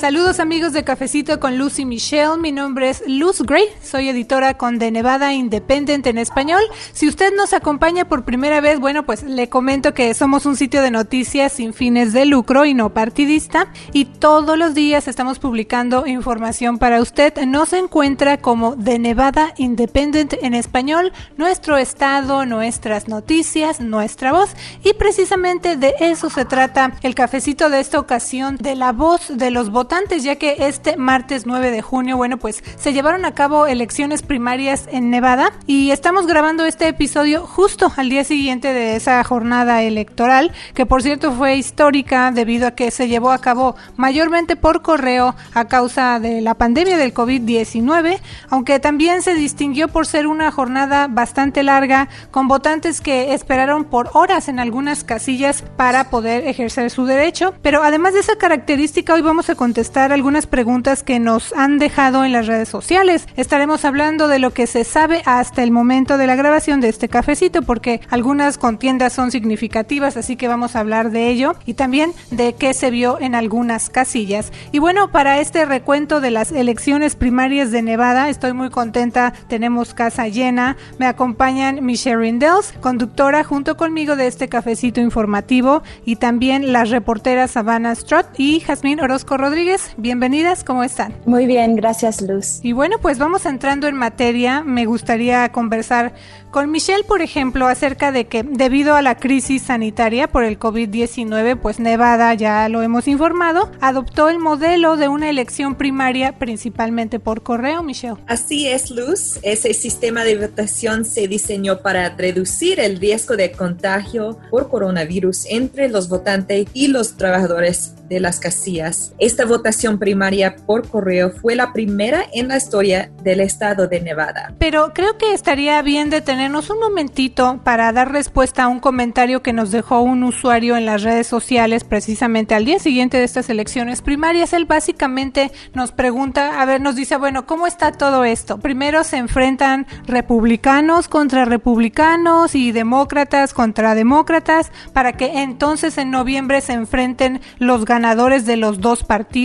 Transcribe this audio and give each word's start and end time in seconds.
Saludos 0.00 0.40
amigos 0.40 0.72
de 0.72 0.82
Cafecito 0.82 1.38
con 1.40 1.58
Lucy 1.58 1.84
Michelle, 1.84 2.38
mi 2.38 2.52
nombre 2.52 2.88
es 2.88 3.02
Luz 3.06 3.42
Gray, 3.42 3.64
soy 3.82 4.08
editora 4.08 4.56
con 4.56 4.78
The 4.78 4.90
Nevada 4.90 5.34
Independent 5.34 6.06
en 6.06 6.16
español. 6.16 6.62
Si 6.94 7.06
usted 7.06 7.34
nos 7.36 7.52
acompaña 7.52 8.08
por 8.08 8.24
primera 8.24 8.62
vez, 8.62 8.80
bueno, 8.80 9.04
pues 9.04 9.22
le 9.22 9.50
comento 9.50 9.92
que 9.92 10.14
somos 10.14 10.46
un 10.46 10.56
sitio 10.56 10.80
de 10.80 10.90
noticias 10.90 11.52
sin 11.52 11.74
fines 11.74 12.14
de 12.14 12.24
lucro 12.24 12.64
y 12.64 12.72
no 12.72 12.94
partidista. 12.94 13.70
Y 13.92 14.06
todos 14.06 14.56
los 14.56 14.72
días 14.72 15.06
estamos 15.06 15.38
publicando 15.38 16.06
información 16.06 16.78
para 16.78 17.02
usted. 17.02 17.36
Nos 17.44 17.74
encuentra 17.74 18.38
como 18.38 18.78
The 18.82 18.98
Nevada 18.98 19.52
Independent 19.58 20.32
en 20.40 20.54
español, 20.54 21.12
nuestro 21.36 21.76
estado, 21.76 22.46
nuestras 22.46 23.06
noticias, 23.06 23.80
nuestra 23.80 24.32
voz. 24.32 24.56
Y 24.82 24.94
precisamente 24.94 25.76
de 25.76 25.92
eso 26.00 26.30
se 26.30 26.46
trata 26.46 26.94
el 27.02 27.14
cafecito 27.14 27.68
de 27.68 27.80
esta 27.80 28.00
ocasión, 28.00 28.56
de 28.56 28.76
la 28.76 28.92
voz 28.92 29.36
de 29.36 29.50
los 29.50 29.68
votantes 29.68 29.89
ya 30.22 30.36
que 30.36 30.56
este 30.60 30.96
martes 30.96 31.46
9 31.46 31.72
de 31.72 31.82
junio, 31.82 32.16
bueno, 32.16 32.36
pues 32.36 32.62
se 32.76 32.92
llevaron 32.92 33.24
a 33.24 33.34
cabo 33.34 33.66
elecciones 33.66 34.22
primarias 34.22 34.88
en 34.92 35.10
Nevada 35.10 35.52
y 35.66 35.90
estamos 35.90 36.28
grabando 36.28 36.64
este 36.64 36.86
episodio 36.86 37.44
justo 37.44 37.92
al 37.96 38.08
día 38.08 38.22
siguiente 38.22 38.72
de 38.72 38.94
esa 38.94 39.22
jornada 39.24 39.82
electoral, 39.82 40.52
que 40.74 40.86
por 40.86 41.02
cierto 41.02 41.32
fue 41.32 41.56
histórica 41.56 42.30
debido 42.30 42.68
a 42.68 42.70
que 42.70 42.92
se 42.92 43.08
llevó 43.08 43.32
a 43.32 43.40
cabo 43.40 43.74
mayormente 43.96 44.54
por 44.54 44.82
correo 44.82 45.34
a 45.54 45.64
causa 45.66 46.20
de 46.20 46.40
la 46.40 46.54
pandemia 46.54 46.96
del 46.96 47.12
COVID-19, 47.12 48.20
aunque 48.48 48.78
también 48.78 49.22
se 49.22 49.34
distinguió 49.34 49.88
por 49.88 50.06
ser 50.06 50.28
una 50.28 50.52
jornada 50.52 51.08
bastante 51.08 51.64
larga, 51.64 52.08
con 52.30 52.46
votantes 52.46 53.00
que 53.00 53.34
esperaron 53.34 53.84
por 53.84 54.10
horas 54.12 54.48
en 54.48 54.60
algunas 54.60 55.02
casillas 55.02 55.64
para 55.76 56.10
poder 56.10 56.46
ejercer 56.46 56.90
su 56.90 57.06
derecho. 57.06 57.54
Pero 57.60 57.82
además 57.82 58.14
de 58.14 58.20
esa 58.20 58.36
característica, 58.36 59.14
hoy 59.14 59.22
vamos 59.22 59.50
a 59.50 59.56
contestar 59.56 59.79
contestar 59.80 60.12
algunas 60.12 60.46
preguntas 60.46 61.02
que 61.02 61.18
nos 61.18 61.54
han 61.54 61.78
dejado 61.78 62.26
en 62.26 62.32
las 62.32 62.46
redes 62.46 62.68
sociales. 62.68 63.26
Estaremos 63.36 63.86
hablando 63.86 64.28
de 64.28 64.38
lo 64.38 64.52
que 64.52 64.66
se 64.66 64.84
sabe 64.84 65.22
hasta 65.24 65.62
el 65.62 65.70
momento 65.70 66.18
de 66.18 66.26
la 66.26 66.36
grabación 66.36 66.82
de 66.82 66.90
este 66.90 67.08
cafecito, 67.08 67.62
porque 67.62 68.02
algunas 68.10 68.58
contiendas 68.58 69.14
son 69.14 69.30
significativas, 69.30 70.18
así 70.18 70.36
que 70.36 70.48
vamos 70.48 70.76
a 70.76 70.80
hablar 70.80 71.12
de 71.12 71.30
ello 71.30 71.54
y 71.64 71.72
también 71.72 72.12
de 72.30 72.52
qué 72.52 72.74
se 72.74 72.90
vio 72.90 73.18
en 73.22 73.34
algunas 73.34 73.88
casillas. 73.88 74.52
Y 74.70 74.80
bueno, 74.80 75.10
para 75.12 75.40
este 75.40 75.64
recuento 75.64 76.20
de 76.20 76.30
las 76.30 76.52
elecciones 76.52 77.16
primarias 77.16 77.70
de 77.70 77.80
Nevada, 77.80 78.28
estoy 78.28 78.52
muy 78.52 78.68
contenta, 78.68 79.32
tenemos 79.48 79.94
casa 79.94 80.28
llena, 80.28 80.76
me 80.98 81.06
acompañan 81.06 81.82
Michelle 81.82 82.18
Rindels, 82.18 82.74
conductora 82.82 83.44
junto 83.44 83.78
conmigo 83.78 84.14
de 84.14 84.26
este 84.26 84.50
cafecito 84.50 85.00
informativo, 85.00 85.82
y 86.04 86.16
también 86.16 86.70
las 86.70 86.90
reporteras 86.90 87.52
Savannah 87.52 87.94
Strott 87.94 88.26
y 88.36 88.60
Jazmín 88.60 89.00
Orozco 89.00 89.38
Rodríguez 89.38 89.69
bienvenidas, 89.96 90.64
¿cómo 90.64 90.82
están? 90.82 91.14
Muy 91.26 91.46
bien, 91.46 91.76
gracias 91.76 92.20
Luz. 92.20 92.60
Y 92.62 92.72
bueno, 92.72 92.96
pues 93.00 93.18
vamos 93.18 93.46
entrando 93.46 93.86
en 93.86 93.94
materia. 93.94 94.62
Me 94.62 94.84
gustaría 94.84 95.50
conversar 95.52 96.14
con 96.50 96.70
Michelle, 96.70 97.04
por 97.04 97.22
ejemplo, 97.22 97.68
acerca 97.68 98.10
de 98.10 98.26
que 98.26 98.42
debido 98.42 98.96
a 98.96 99.02
la 99.02 99.16
crisis 99.16 99.62
sanitaria 99.62 100.26
por 100.28 100.42
el 100.42 100.58
COVID-19, 100.58 101.56
pues 101.60 101.78
Nevada, 101.78 102.34
ya 102.34 102.68
lo 102.68 102.82
hemos 102.82 103.06
informado, 103.06 103.70
adoptó 103.80 104.28
el 104.28 104.40
modelo 104.40 104.96
de 104.96 105.06
una 105.06 105.30
elección 105.30 105.76
primaria 105.76 106.38
principalmente 106.38 107.20
por 107.20 107.42
correo, 107.42 107.84
Michelle. 107.84 108.16
Así 108.26 108.66
es, 108.66 108.90
Luz. 108.90 109.38
Ese 109.42 109.72
sistema 109.74 110.24
de 110.24 110.36
votación 110.36 111.04
se 111.04 111.28
diseñó 111.28 111.82
para 111.82 112.16
reducir 112.16 112.80
el 112.80 112.98
riesgo 112.98 113.36
de 113.36 113.52
contagio 113.52 114.38
por 114.50 114.68
coronavirus 114.68 115.46
entre 115.48 115.88
los 115.88 116.08
votantes 116.08 116.66
y 116.74 116.88
los 116.88 117.16
trabajadores 117.16 117.94
de 118.08 118.18
las 118.18 118.40
casillas. 118.40 119.12
Esta 119.18 119.44
votación 119.44 119.59
primaria 119.98 120.56
por 120.66 120.88
correo 120.88 121.30
fue 121.30 121.54
la 121.54 121.72
primera 121.72 122.24
en 122.32 122.48
la 122.48 122.56
historia 122.56 123.10
del 123.22 123.40
estado 123.40 123.86
de 123.86 124.00
Nevada. 124.00 124.54
Pero 124.58 124.92
creo 124.94 125.16
que 125.18 125.32
estaría 125.32 125.80
bien 125.82 126.10
detener 126.10 126.50
un 126.50 126.80
momentito 126.80 127.60
para 127.64 127.92
dar 127.92 128.12
respuesta 128.12 128.64
a 128.64 128.68
un 128.68 128.80
comentario 128.80 129.42
que 129.42 129.52
nos 129.52 129.70
dejó 129.70 130.00
un 130.00 130.22
usuario 130.24 130.76
en 130.76 130.86
las 130.86 131.02
redes 131.02 131.26
sociales 131.26 131.84
precisamente 131.84 132.54
al 132.54 132.64
día 132.64 132.78
siguiente 132.78 133.18
de 133.18 133.24
estas 133.24 133.48
elecciones 133.50 134.02
primarias. 134.02 134.52
Él 134.52 134.64
básicamente 134.64 135.52
nos 135.74 135.92
pregunta, 135.92 136.60
a 136.60 136.64
ver, 136.64 136.80
nos 136.80 136.96
dice, 136.96 137.16
bueno, 137.16 137.46
¿cómo 137.46 137.66
está 137.66 137.92
todo 137.92 138.24
esto? 138.24 138.58
Primero 138.58 139.04
se 139.04 139.16
enfrentan 139.16 139.86
republicanos 140.06 141.08
contra 141.08 141.44
republicanos 141.44 142.54
y 142.54 142.72
demócratas 142.72 143.54
contra 143.54 143.94
demócratas 143.94 144.70
para 144.92 145.12
que 145.12 145.42
entonces 145.42 145.98
en 145.98 146.10
noviembre 146.10 146.60
se 146.60 146.72
enfrenten 146.72 147.40
los 147.58 147.84
ganadores 147.84 148.46
de 148.46 148.56
los 148.56 148.80
dos 148.80 149.04
partidos. 149.04 149.39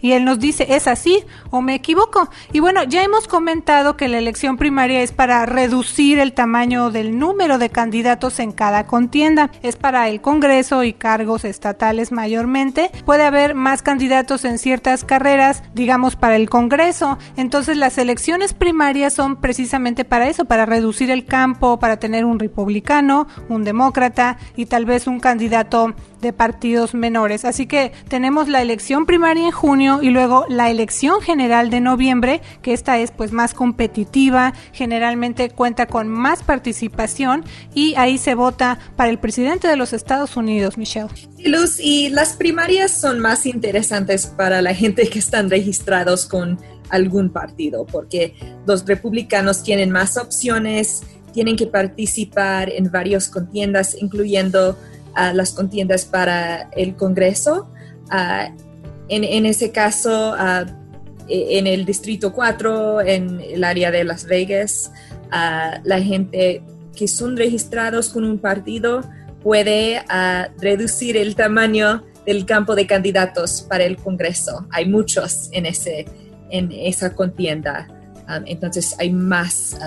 Y 0.00 0.12
él 0.12 0.24
nos 0.24 0.40
dice, 0.40 0.66
¿es 0.70 0.88
así 0.88 1.24
o 1.50 1.60
me 1.60 1.74
equivoco? 1.74 2.28
Y 2.52 2.60
bueno, 2.60 2.82
ya 2.84 3.04
hemos 3.04 3.28
comentado 3.28 3.96
que 3.96 4.08
la 4.08 4.18
elección 4.18 4.56
primaria 4.56 5.02
es 5.02 5.12
para 5.12 5.46
reducir 5.46 6.18
el 6.18 6.32
tamaño 6.32 6.90
del 6.90 7.18
número 7.18 7.58
de 7.58 7.70
candidatos 7.70 8.40
en 8.40 8.52
cada 8.52 8.86
contienda. 8.86 9.50
Es 9.62 9.76
para 9.76 10.08
el 10.08 10.20
Congreso 10.20 10.82
y 10.82 10.92
cargos 10.92 11.44
estatales 11.44 12.10
mayormente. 12.10 12.90
Puede 13.04 13.24
haber 13.24 13.54
más 13.54 13.82
candidatos 13.82 14.44
en 14.44 14.58
ciertas 14.58 15.04
carreras, 15.04 15.62
digamos 15.74 16.16
para 16.16 16.36
el 16.36 16.50
Congreso. 16.50 17.18
Entonces 17.36 17.76
las 17.76 17.98
elecciones 17.98 18.52
primarias 18.52 19.12
son 19.12 19.36
precisamente 19.36 20.04
para 20.04 20.28
eso, 20.28 20.44
para 20.44 20.66
reducir 20.66 21.10
el 21.10 21.24
campo, 21.24 21.78
para 21.78 21.98
tener 21.98 22.24
un 22.24 22.38
republicano, 22.38 23.28
un 23.48 23.64
demócrata 23.64 24.38
y 24.56 24.66
tal 24.66 24.84
vez 24.86 25.06
un 25.06 25.20
candidato 25.20 25.94
de 26.26 26.32
partidos 26.32 26.92
menores. 26.92 27.44
Así 27.44 27.66
que 27.66 27.92
tenemos 28.08 28.48
la 28.48 28.60
elección 28.60 29.06
primaria 29.06 29.46
en 29.46 29.52
junio 29.52 30.00
y 30.02 30.10
luego 30.10 30.44
la 30.48 30.70
elección 30.70 31.20
general 31.20 31.70
de 31.70 31.80
noviembre, 31.80 32.40
que 32.62 32.72
esta 32.72 32.98
es 32.98 33.12
pues 33.12 33.30
más 33.30 33.54
competitiva, 33.54 34.52
generalmente 34.72 35.50
cuenta 35.50 35.86
con 35.86 36.08
más 36.08 36.42
participación 36.42 37.44
y 37.74 37.94
ahí 37.94 38.18
se 38.18 38.34
vota 38.34 38.78
para 38.96 39.10
el 39.10 39.18
presidente 39.18 39.68
de 39.68 39.76
los 39.76 39.92
Estados 39.92 40.36
Unidos, 40.36 40.76
Michelle. 40.76 41.08
Luz, 41.44 41.78
y 41.78 42.08
las 42.08 42.34
primarias 42.34 42.90
son 42.90 43.20
más 43.20 43.46
interesantes 43.46 44.26
para 44.26 44.60
la 44.62 44.74
gente 44.74 45.08
que 45.08 45.20
están 45.20 45.48
registrados 45.48 46.26
con 46.26 46.58
algún 46.90 47.30
partido, 47.30 47.86
porque 47.86 48.34
los 48.66 48.84
republicanos 48.84 49.62
tienen 49.62 49.90
más 49.90 50.16
opciones, 50.16 51.02
tienen 51.32 51.56
que 51.56 51.66
participar 51.66 52.70
en 52.70 52.90
varias 52.90 53.28
contiendas, 53.28 53.96
incluyendo 54.00 54.76
las 55.34 55.52
contiendas 55.52 56.04
para 56.04 56.68
el 56.76 56.94
Congreso. 56.96 57.68
en, 59.08 59.46
ese 59.46 59.72
caso, 59.72 60.36
e, 61.28 61.58
en 61.58 61.66
el 61.66 61.84
Distrito 61.84 62.32
4, 62.32 63.00
en 63.02 63.40
el 63.40 63.64
área 63.64 63.90
de 63.90 64.04
Las 64.04 64.24
Vegas, 64.26 64.92
la 65.30 66.00
gente 66.00 66.62
que 66.94 67.08
son 67.08 67.36
registrados 67.36 68.08
con 68.08 68.24
un 68.24 68.38
partido 68.38 69.02
puede 69.42 70.02
reducir 70.58 71.16
el 71.16 71.36
tamaño 71.36 72.04
del 72.24 72.44
campo 72.44 72.74
de 72.74 72.86
candidatos 72.86 73.62
para 73.62 73.84
el 73.84 73.96
Congreso. 73.96 74.66
Hay 74.72 74.86
muchos 74.86 75.48
en, 75.52 75.66
ese, 75.66 76.06
en 76.50 76.72
esa 76.72 77.14
contienda. 77.14 77.86
entonces 78.46 78.96
hay 78.98 79.12
más 79.12 79.78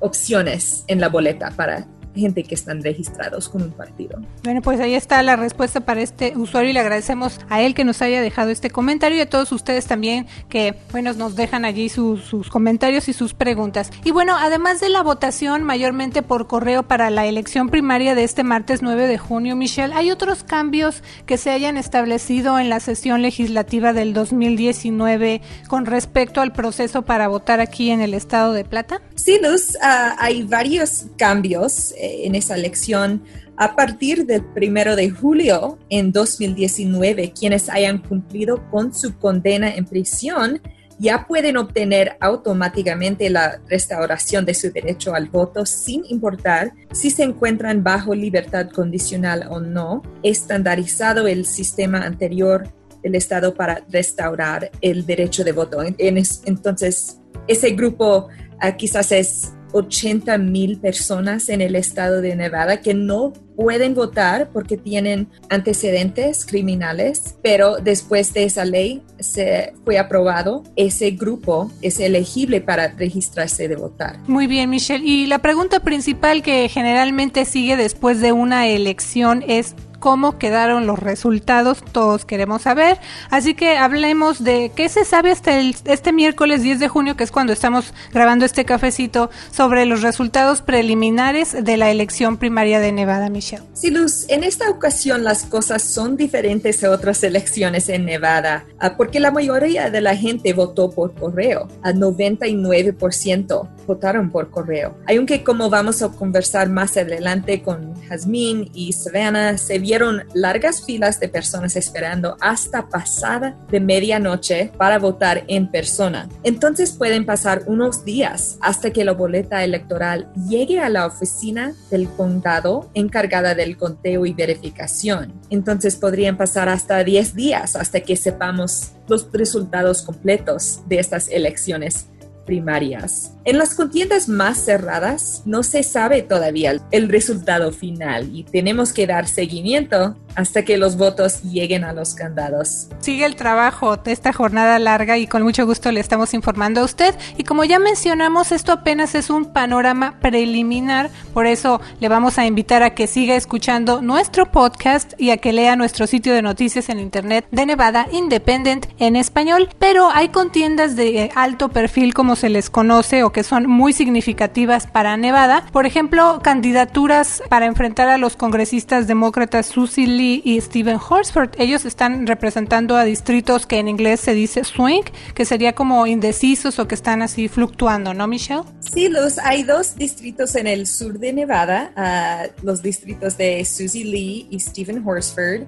opciones 0.00 0.84
en 0.86 1.00
la 1.00 1.08
boleta 1.08 1.50
para 1.50 1.86
gente 2.14 2.42
que 2.44 2.54
están 2.54 2.82
registrados 2.82 3.48
con 3.48 3.62
un 3.62 3.70
partido. 3.70 4.20
Bueno, 4.42 4.62
pues 4.62 4.80
ahí 4.80 4.94
está 4.94 5.22
la 5.22 5.36
respuesta 5.36 5.80
para 5.80 6.00
este 6.02 6.36
usuario 6.36 6.70
y 6.70 6.72
le 6.72 6.80
agradecemos 6.80 7.40
a 7.48 7.60
él 7.62 7.74
que 7.74 7.84
nos 7.84 8.02
haya 8.02 8.20
dejado 8.20 8.50
este 8.50 8.70
comentario 8.70 9.18
y 9.18 9.20
a 9.20 9.28
todos 9.28 9.52
ustedes 9.52 9.86
también 9.86 10.26
que, 10.48 10.74
bueno, 10.92 11.12
nos 11.14 11.36
dejan 11.36 11.64
allí 11.64 11.88
sus, 11.88 12.22
sus 12.24 12.48
comentarios 12.48 13.08
y 13.08 13.12
sus 13.12 13.34
preguntas. 13.34 13.90
Y 14.04 14.10
bueno, 14.10 14.36
además 14.36 14.80
de 14.80 14.88
la 14.88 15.02
votación 15.02 15.62
mayormente 15.62 16.22
por 16.22 16.46
correo 16.46 16.82
para 16.82 17.10
la 17.10 17.26
elección 17.26 17.68
primaria 17.68 18.14
de 18.14 18.24
este 18.24 18.44
martes 18.44 18.82
9 18.82 19.06
de 19.06 19.18
junio, 19.18 19.56
Michelle, 19.56 19.94
¿hay 19.94 20.10
otros 20.10 20.44
cambios 20.44 21.02
que 21.26 21.36
se 21.36 21.50
hayan 21.50 21.76
establecido 21.76 22.58
en 22.58 22.68
la 22.68 22.80
sesión 22.80 23.22
legislativa 23.22 23.92
del 23.92 24.12
2019 24.14 25.40
con 25.68 25.86
respecto 25.86 26.40
al 26.40 26.52
proceso 26.52 27.02
para 27.02 27.28
votar 27.28 27.60
aquí 27.60 27.90
en 27.90 28.00
el 28.00 28.14
estado 28.14 28.52
de 28.52 28.64
Plata? 28.64 29.00
Sí, 29.16 29.38
Luz, 29.42 29.76
ah, 29.82 30.16
hay 30.18 30.42
varios 30.42 31.06
cambios 31.16 31.94
en 32.04 32.34
esa 32.34 32.54
elección. 32.54 33.22
A 33.56 33.76
partir 33.76 34.26
del 34.26 34.44
primero 34.44 34.96
de 34.96 35.10
julio 35.10 35.78
en 35.90 36.12
2019, 36.12 37.32
quienes 37.38 37.68
hayan 37.68 37.98
cumplido 37.98 38.68
con 38.70 38.94
su 38.94 39.16
condena 39.18 39.74
en 39.74 39.84
prisión 39.84 40.60
ya 40.98 41.26
pueden 41.26 41.56
obtener 41.56 42.16
automáticamente 42.20 43.28
la 43.30 43.60
restauración 43.68 44.44
de 44.44 44.54
su 44.54 44.70
derecho 44.70 45.14
al 45.14 45.28
voto 45.28 45.66
sin 45.66 46.04
importar 46.08 46.72
si 46.92 47.10
se 47.10 47.24
encuentran 47.24 47.82
bajo 47.82 48.14
libertad 48.14 48.70
condicional 48.70 49.46
o 49.50 49.60
no, 49.60 50.02
estandarizado 50.22 51.26
el 51.26 51.46
sistema 51.46 52.02
anterior 52.02 52.68
del 53.02 53.16
estado 53.16 53.54
para 53.54 53.84
restaurar 53.90 54.70
el 54.80 55.04
derecho 55.04 55.44
de 55.44 55.52
voto. 55.52 55.78
entonces, 55.82 57.20
ese 57.46 57.70
grupo 57.70 58.28
ah, 58.60 58.76
quizás 58.76 59.12
es 59.12 59.52
80 59.74 60.38
mil 60.38 60.78
personas 60.78 61.48
en 61.48 61.60
el 61.60 61.74
estado 61.74 62.20
de 62.20 62.36
Nevada 62.36 62.80
que 62.80 62.94
no 62.94 63.32
pueden 63.56 63.94
votar 63.94 64.50
porque 64.52 64.76
tienen 64.76 65.28
antecedentes 65.50 66.46
criminales, 66.46 67.36
pero 67.42 67.76
después 67.76 68.32
de 68.34 68.44
esa 68.44 68.64
ley 68.64 69.02
se 69.18 69.74
fue 69.84 69.98
aprobado, 69.98 70.62
ese 70.76 71.10
grupo 71.10 71.70
es 71.82 71.98
elegible 71.98 72.60
para 72.60 72.88
registrarse 72.88 73.68
de 73.68 73.76
votar. 73.76 74.18
Muy 74.28 74.46
bien, 74.46 74.70
Michelle. 74.70 75.04
Y 75.04 75.26
la 75.26 75.40
pregunta 75.40 75.80
principal 75.80 76.42
que 76.42 76.68
generalmente 76.68 77.44
sigue 77.44 77.76
después 77.76 78.20
de 78.20 78.30
una 78.30 78.68
elección 78.68 79.42
es 79.46 79.74
cómo 80.04 80.36
quedaron 80.36 80.86
los 80.86 80.98
resultados, 80.98 81.82
todos 81.90 82.26
queremos 82.26 82.60
saber. 82.60 82.98
Así 83.30 83.54
que 83.54 83.78
hablemos 83.78 84.44
de 84.44 84.70
qué 84.76 84.90
se 84.90 85.06
sabe 85.06 85.30
hasta 85.30 85.58
este 85.58 86.12
miércoles 86.12 86.60
10 86.60 86.78
de 86.78 86.88
junio, 86.88 87.16
que 87.16 87.24
es 87.24 87.30
cuando 87.30 87.54
estamos 87.54 87.94
grabando 88.12 88.44
este 88.44 88.66
cafecito, 88.66 89.30
sobre 89.50 89.86
los 89.86 90.02
resultados 90.02 90.60
preliminares 90.60 91.56
de 91.64 91.78
la 91.78 91.90
elección 91.90 92.36
primaria 92.36 92.80
de 92.80 92.92
Nevada, 92.92 93.30
Michelle. 93.30 93.62
Sí, 93.72 93.90
Luz, 93.90 94.26
en 94.28 94.44
esta 94.44 94.68
ocasión 94.68 95.24
las 95.24 95.44
cosas 95.44 95.82
son 95.82 96.18
diferentes 96.18 96.84
a 96.84 96.90
otras 96.90 97.22
elecciones 97.22 97.88
en 97.88 98.04
Nevada, 98.04 98.66
ah, 98.80 98.98
porque 98.98 99.20
la 99.20 99.30
mayoría 99.30 99.88
de 99.88 100.02
la 100.02 100.14
gente 100.16 100.52
votó 100.52 100.90
por 100.90 101.14
correo, 101.14 101.66
a 101.82 101.92
99% 101.92 103.68
votaron 103.86 104.30
por 104.30 104.50
correo. 104.50 104.96
Aunque 105.08 105.42
como 105.42 105.70
vamos 105.70 106.02
a 106.02 106.10
conversar 106.10 106.68
más 106.68 106.96
adelante 106.96 107.62
con 107.62 107.94
Jazmín 108.02 108.70
y 108.74 108.92
Savannah, 108.92 109.56
se 109.58 109.78
vio 109.78 109.94
largas 110.34 110.84
filas 110.84 111.20
de 111.20 111.28
personas 111.28 111.76
esperando 111.76 112.36
hasta 112.40 112.88
pasada 112.88 113.56
de 113.70 113.80
medianoche 113.80 114.72
para 114.76 114.98
votar 114.98 115.44
en 115.46 115.70
persona. 115.70 116.28
Entonces 116.42 116.92
pueden 116.92 117.24
pasar 117.24 117.62
unos 117.66 118.04
días 118.04 118.58
hasta 118.60 118.90
que 118.90 119.04
la 119.04 119.12
boleta 119.12 119.62
electoral 119.62 120.28
llegue 120.48 120.80
a 120.80 120.88
la 120.88 121.06
oficina 121.06 121.74
del 121.90 122.08
condado 122.08 122.90
encargada 122.94 123.54
del 123.54 123.76
conteo 123.76 124.26
y 124.26 124.32
verificación. 124.32 125.32
Entonces 125.50 125.96
podrían 125.96 126.36
pasar 126.36 126.68
hasta 126.68 127.02
10 127.04 127.34
días 127.34 127.76
hasta 127.76 128.00
que 128.00 128.16
sepamos 128.16 128.92
los 129.08 129.30
resultados 129.32 130.02
completos 130.02 130.80
de 130.86 130.98
estas 130.98 131.28
elecciones 131.28 132.06
primarias. 132.44 133.32
En 133.44 133.58
las 133.58 133.74
contiendas 133.74 134.28
más 134.28 134.58
cerradas 134.58 135.42
no 135.44 135.62
se 135.62 135.82
sabe 135.82 136.22
todavía 136.22 136.76
el 136.90 137.08
resultado 137.08 137.72
final 137.72 138.30
y 138.34 138.44
tenemos 138.44 138.92
que 138.92 139.06
dar 139.06 139.26
seguimiento 139.26 140.16
hasta 140.36 140.64
que 140.64 140.76
los 140.76 140.96
votos 140.96 141.42
lleguen 141.42 141.84
a 141.84 141.92
los 141.92 142.14
candados. 142.14 142.88
Sigue 143.00 143.24
el 143.24 143.36
trabajo 143.36 143.96
de 143.96 144.12
esta 144.12 144.32
jornada 144.32 144.78
larga 144.78 145.18
y 145.18 145.26
con 145.26 145.42
mucho 145.42 145.66
gusto 145.66 145.92
le 145.92 146.00
estamos 146.00 146.34
informando 146.34 146.80
a 146.80 146.84
usted. 146.84 147.14
Y 147.36 147.44
como 147.44 147.64
ya 147.64 147.78
mencionamos, 147.78 148.52
esto 148.52 148.72
apenas 148.72 149.14
es 149.14 149.30
un 149.30 149.46
panorama 149.46 150.18
preliminar, 150.20 151.10
por 151.32 151.46
eso 151.46 151.80
le 152.00 152.08
vamos 152.08 152.38
a 152.38 152.46
invitar 152.46 152.82
a 152.82 152.94
que 152.94 153.06
siga 153.06 153.36
escuchando 153.36 154.02
nuestro 154.02 154.50
podcast 154.50 155.12
y 155.18 155.30
a 155.30 155.36
que 155.36 155.52
lea 155.52 155.76
nuestro 155.76 156.06
sitio 156.06 156.34
de 156.34 156.42
noticias 156.42 156.88
en 156.88 156.98
internet 156.98 157.46
de 157.50 157.66
Nevada 157.66 158.06
Independent 158.12 158.86
en 158.98 159.16
español. 159.16 159.68
Pero 159.78 160.10
hay 160.10 160.28
contiendas 160.30 160.96
de 160.96 161.30
alto 161.34 161.68
perfil 161.68 162.14
como 162.14 162.36
se 162.36 162.48
les 162.48 162.70
conoce 162.70 163.22
o 163.22 163.32
que 163.32 163.42
son 163.42 163.68
muy 163.68 163.92
significativas 163.92 164.86
para 164.86 165.16
Nevada. 165.16 165.66
Por 165.72 165.86
ejemplo, 165.86 166.40
candidaturas 166.42 167.42
para 167.48 167.66
enfrentar 167.66 168.08
a 168.08 168.18
los 168.18 168.36
congresistas 168.36 169.06
demócratas 169.06 169.66
Susie 169.66 170.06
Lee 170.06 170.23
y 170.44 170.60
Stephen 170.60 170.98
Horsford. 170.98 171.50
Ellos 171.58 171.84
están 171.84 172.26
representando 172.26 172.96
a 172.96 173.04
distritos 173.04 173.66
que 173.66 173.78
en 173.78 173.88
inglés 173.88 174.20
se 174.20 174.34
dice 174.34 174.64
swing, 174.64 175.02
que 175.34 175.44
sería 175.44 175.74
como 175.74 176.06
indecisos 176.06 176.78
o 176.78 176.88
que 176.88 176.94
están 176.94 177.22
así 177.22 177.48
fluctuando, 177.48 178.14
¿no, 178.14 178.26
Michelle? 178.26 178.62
Sí, 178.80 179.08
Luz, 179.08 179.38
hay 179.38 179.62
dos 179.62 179.96
distritos 179.96 180.54
en 180.54 180.66
el 180.66 180.86
sur 180.86 181.18
de 181.18 181.32
Nevada, 181.32 181.92
ah, 181.96 182.44
los 182.62 182.82
distritos 182.82 183.36
de 183.36 183.64
Susie 183.64 184.04
Lee 184.04 184.46
y 184.50 184.60
Stephen 184.60 185.02
Horsford. 185.06 185.66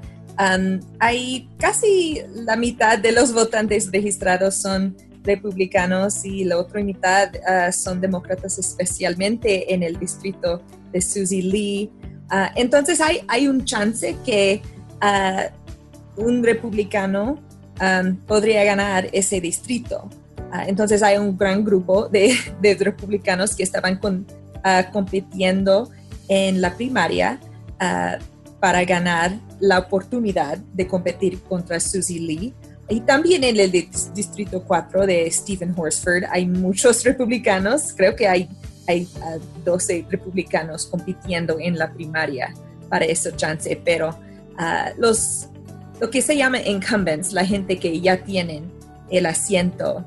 Hay 0.99 1.49
casi 1.59 2.23
la 2.35 2.57
mitad 2.57 2.99
de 2.99 3.13
los 3.13 3.33
votantes 3.33 3.91
registrados 3.91 4.57
son 4.57 4.97
republicanos 5.27 6.25
y 6.25 6.45
la 6.45 6.59
otra 6.59 6.83
mitad 6.83 7.31
ah, 7.47 7.73
son 7.73 8.01
demócratas, 8.01 8.59
especialmente 8.59 9.75
en 9.75 9.83
el 9.83 9.99
distrito 9.99 10.63
de 10.93 11.03
Susie 11.03 11.43
Lee. 11.43 11.91
Ah, 12.29 12.53
entonces 12.57 13.01
hay, 13.01 13.21
hay 13.29 13.49
un 13.49 13.65
chance 13.65 14.17
que 14.25 14.63
ah, 15.01 15.47
un 16.17 16.43
republicano 16.43 17.39
podría 18.27 18.65
ganar 18.65 19.09
ese 19.13 19.39
distrito. 19.39 20.09
Ah, 20.51 20.65
entonces 20.67 21.03
hay 21.03 21.19
un 21.19 21.37
gran 21.37 21.63
grupo 21.63 22.09
de, 22.09 22.35
de 22.63 22.75
republicanos 22.75 23.55
que 23.55 23.63
estaban 23.63 23.99
con, 23.99 24.27
compitiendo 24.93 25.91
en 26.29 26.61
la 26.61 26.75
primaria 26.75 27.39
para 28.59 28.85
ganar 28.85 29.39
la 29.61 29.79
oportunidad 29.79 30.59
de 30.59 30.87
competir 30.87 31.41
contra 31.43 31.79
Susie 31.79 32.21
Lee. 32.21 32.55
Y 32.89 33.01
también 33.01 33.45
en 33.45 33.59
el 33.59 33.71
distrito 33.71 34.63
4 34.65 35.07
de 35.07 35.31
Stephen 35.31 35.75
Horsford 35.77 36.25
hay 36.31 36.47
muchos 36.47 37.05
republicanos, 37.05 37.93
creo 37.95 38.17
que 38.17 38.27
hay 38.27 38.49
hay 38.87 39.09
12 39.65 40.07
republicanos 40.11 40.87
compitiendo 40.87 41.59
en 41.59 41.79
la 41.79 41.93
primaria 41.93 42.55
para 42.89 43.05
esa 43.05 43.35
chance, 43.35 43.81
pero 43.85 44.17
ah, 44.59 44.91
los, 44.99 45.49
lo 46.01 46.11
que 46.11 46.23
se 46.23 46.37
llama 46.37 46.61
incumbents, 46.61 47.33
la 47.33 47.45
gente 47.45 47.79
que 47.79 48.01
ya 48.01 48.23
tienen 48.23 48.73
el 49.11 49.27
asiento, 49.27 50.05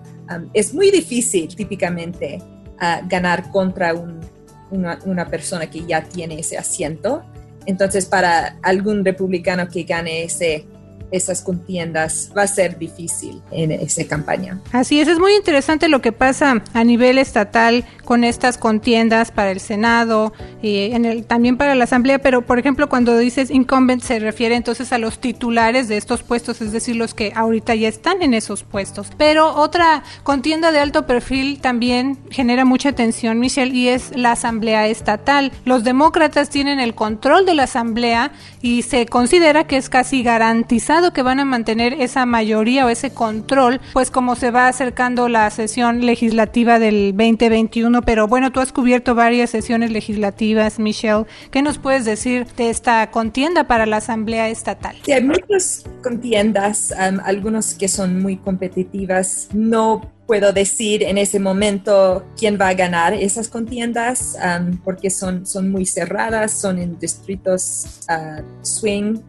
es 0.53 0.73
muy 0.73 0.91
difícil 0.91 1.53
típicamente 1.55 2.41
ah, 2.79 3.01
ganar 3.07 3.49
contra 3.51 3.93
una, 3.93 4.99
una, 5.05 5.27
persona 5.27 5.69
que 5.69 5.85
ya 5.85 6.03
tiene 6.03 6.39
ese 6.39 6.57
asiento. 6.57 7.23
Entonces, 7.65 8.05
para 8.05 8.57
algún 8.61 9.03
republicano 9.03 9.67
que 9.67 9.83
gane 9.83 10.23
ese 10.23 10.67
esas 11.11 11.41
contiendas 11.41 12.31
va 12.37 12.43
a 12.43 12.47
ser 12.47 12.77
difícil 12.77 13.41
en 13.51 13.71
esa 13.71 14.05
campaña. 14.05 14.59
Así 14.71 14.99
es, 14.99 15.07
es 15.07 15.19
muy 15.19 15.33
interesante 15.35 15.87
lo 15.87 16.01
que 16.01 16.11
pasa 16.11 16.63
a 16.73 16.83
nivel 16.83 17.17
estatal 17.17 17.85
con 18.05 18.23
estas 18.23 18.57
contiendas 18.57 19.31
para 19.31 19.51
el 19.51 19.59
Senado 19.59 20.33
y 20.61 20.91
en 20.91 21.05
el, 21.05 21.25
también 21.25 21.57
para 21.57 21.75
la 21.75 21.83
Asamblea, 21.83 22.19
pero 22.19 22.41
por 22.41 22.59
ejemplo 22.59 22.89
cuando 22.89 23.17
dices 23.17 23.51
incumbent 23.51 24.01
se 24.01 24.19
refiere 24.19 24.55
entonces 24.55 24.91
a 24.93 24.97
los 24.97 25.19
titulares 25.19 25.87
de 25.87 25.97
estos 25.97 26.23
puestos, 26.23 26.61
es 26.61 26.71
decir, 26.71 26.95
los 26.95 27.13
que 27.13 27.31
ahorita 27.35 27.75
ya 27.75 27.87
están 27.87 28.21
en 28.21 28.33
esos 28.33 28.63
puestos. 28.63 29.11
Pero 29.17 29.55
otra 29.55 30.03
contienda 30.23 30.71
de 30.71 30.79
alto 30.79 31.05
perfil 31.05 31.59
también 31.59 32.17
genera 32.29 32.65
mucha 32.65 32.89
atención, 32.89 33.39
Michelle, 33.39 33.75
y 33.75 33.89
es 33.89 34.15
la 34.15 34.33
Asamblea 34.33 34.87
Estatal. 34.87 35.51
Los 35.65 35.83
demócratas 35.83 36.49
tienen 36.49 36.79
el 36.79 36.95
control 36.95 37.45
de 37.45 37.55
la 37.55 37.63
Asamblea 37.63 38.31
y 38.61 38.83
se 38.83 39.05
considera 39.05 39.65
que 39.65 39.77
es 39.77 39.89
casi 39.89 40.23
garantizado 40.23 40.98
que 41.13 41.23
van 41.23 41.39
a 41.39 41.45
mantener 41.45 41.93
esa 41.93 42.25
mayoría 42.25 42.85
o 42.85 42.89
ese 42.89 43.11
control, 43.11 43.79
pues 43.93 44.11
como 44.11 44.35
se 44.35 44.51
va 44.51 44.67
acercando 44.67 45.29
la 45.29 45.49
sesión 45.49 46.05
legislativa 46.05 46.77
del 46.79 47.13
2021, 47.15 48.01
pero 48.01 48.27
bueno, 48.27 48.51
tú 48.51 48.59
has 48.59 48.71
cubierto 48.71 49.15
varias 49.15 49.49
sesiones 49.49 49.91
legislativas, 49.91 50.79
Michelle. 50.79 51.25
¿Qué 51.51 51.61
nos 51.61 51.77
puedes 51.77 52.05
decir 52.05 52.45
de 52.57 52.69
esta 52.69 53.09
contienda 53.11 53.65
para 53.65 53.85
la 53.85 53.97
Asamblea 53.97 54.49
Estatal? 54.49 54.97
Sí, 55.05 55.13
hay 55.13 55.23
muchas 55.23 55.85
contiendas, 56.03 56.93
um, 56.93 57.19
algunos 57.23 57.73
que 57.73 57.87
son 57.87 58.21
muy 58.21 58.37
competitivas. 58.37 59.47
No 59.53 60.11
puedo 60.27 60.53
decir 60.53 61.03
en 61.03 61.17
ese 61.17 61.39
momento 61.39 62.25
quién 62.37 62.59
va 62.59 62.67
a 62.67 62.73
ganar 62.73 63.13
esas 63.13 63.47
contiendas 63.47 64.37
um, 64.37 64.77
porque 64.83 65.09
son, 65.09 65.45
son 65.45 65.71
muy 65.71 65.85
cerradas, 65.85 66.51
son 66.51 66.77
en 66.77 66.99
distritos 66.99 68.01
uh, 68.09 68.43
swing. 68.61 69.19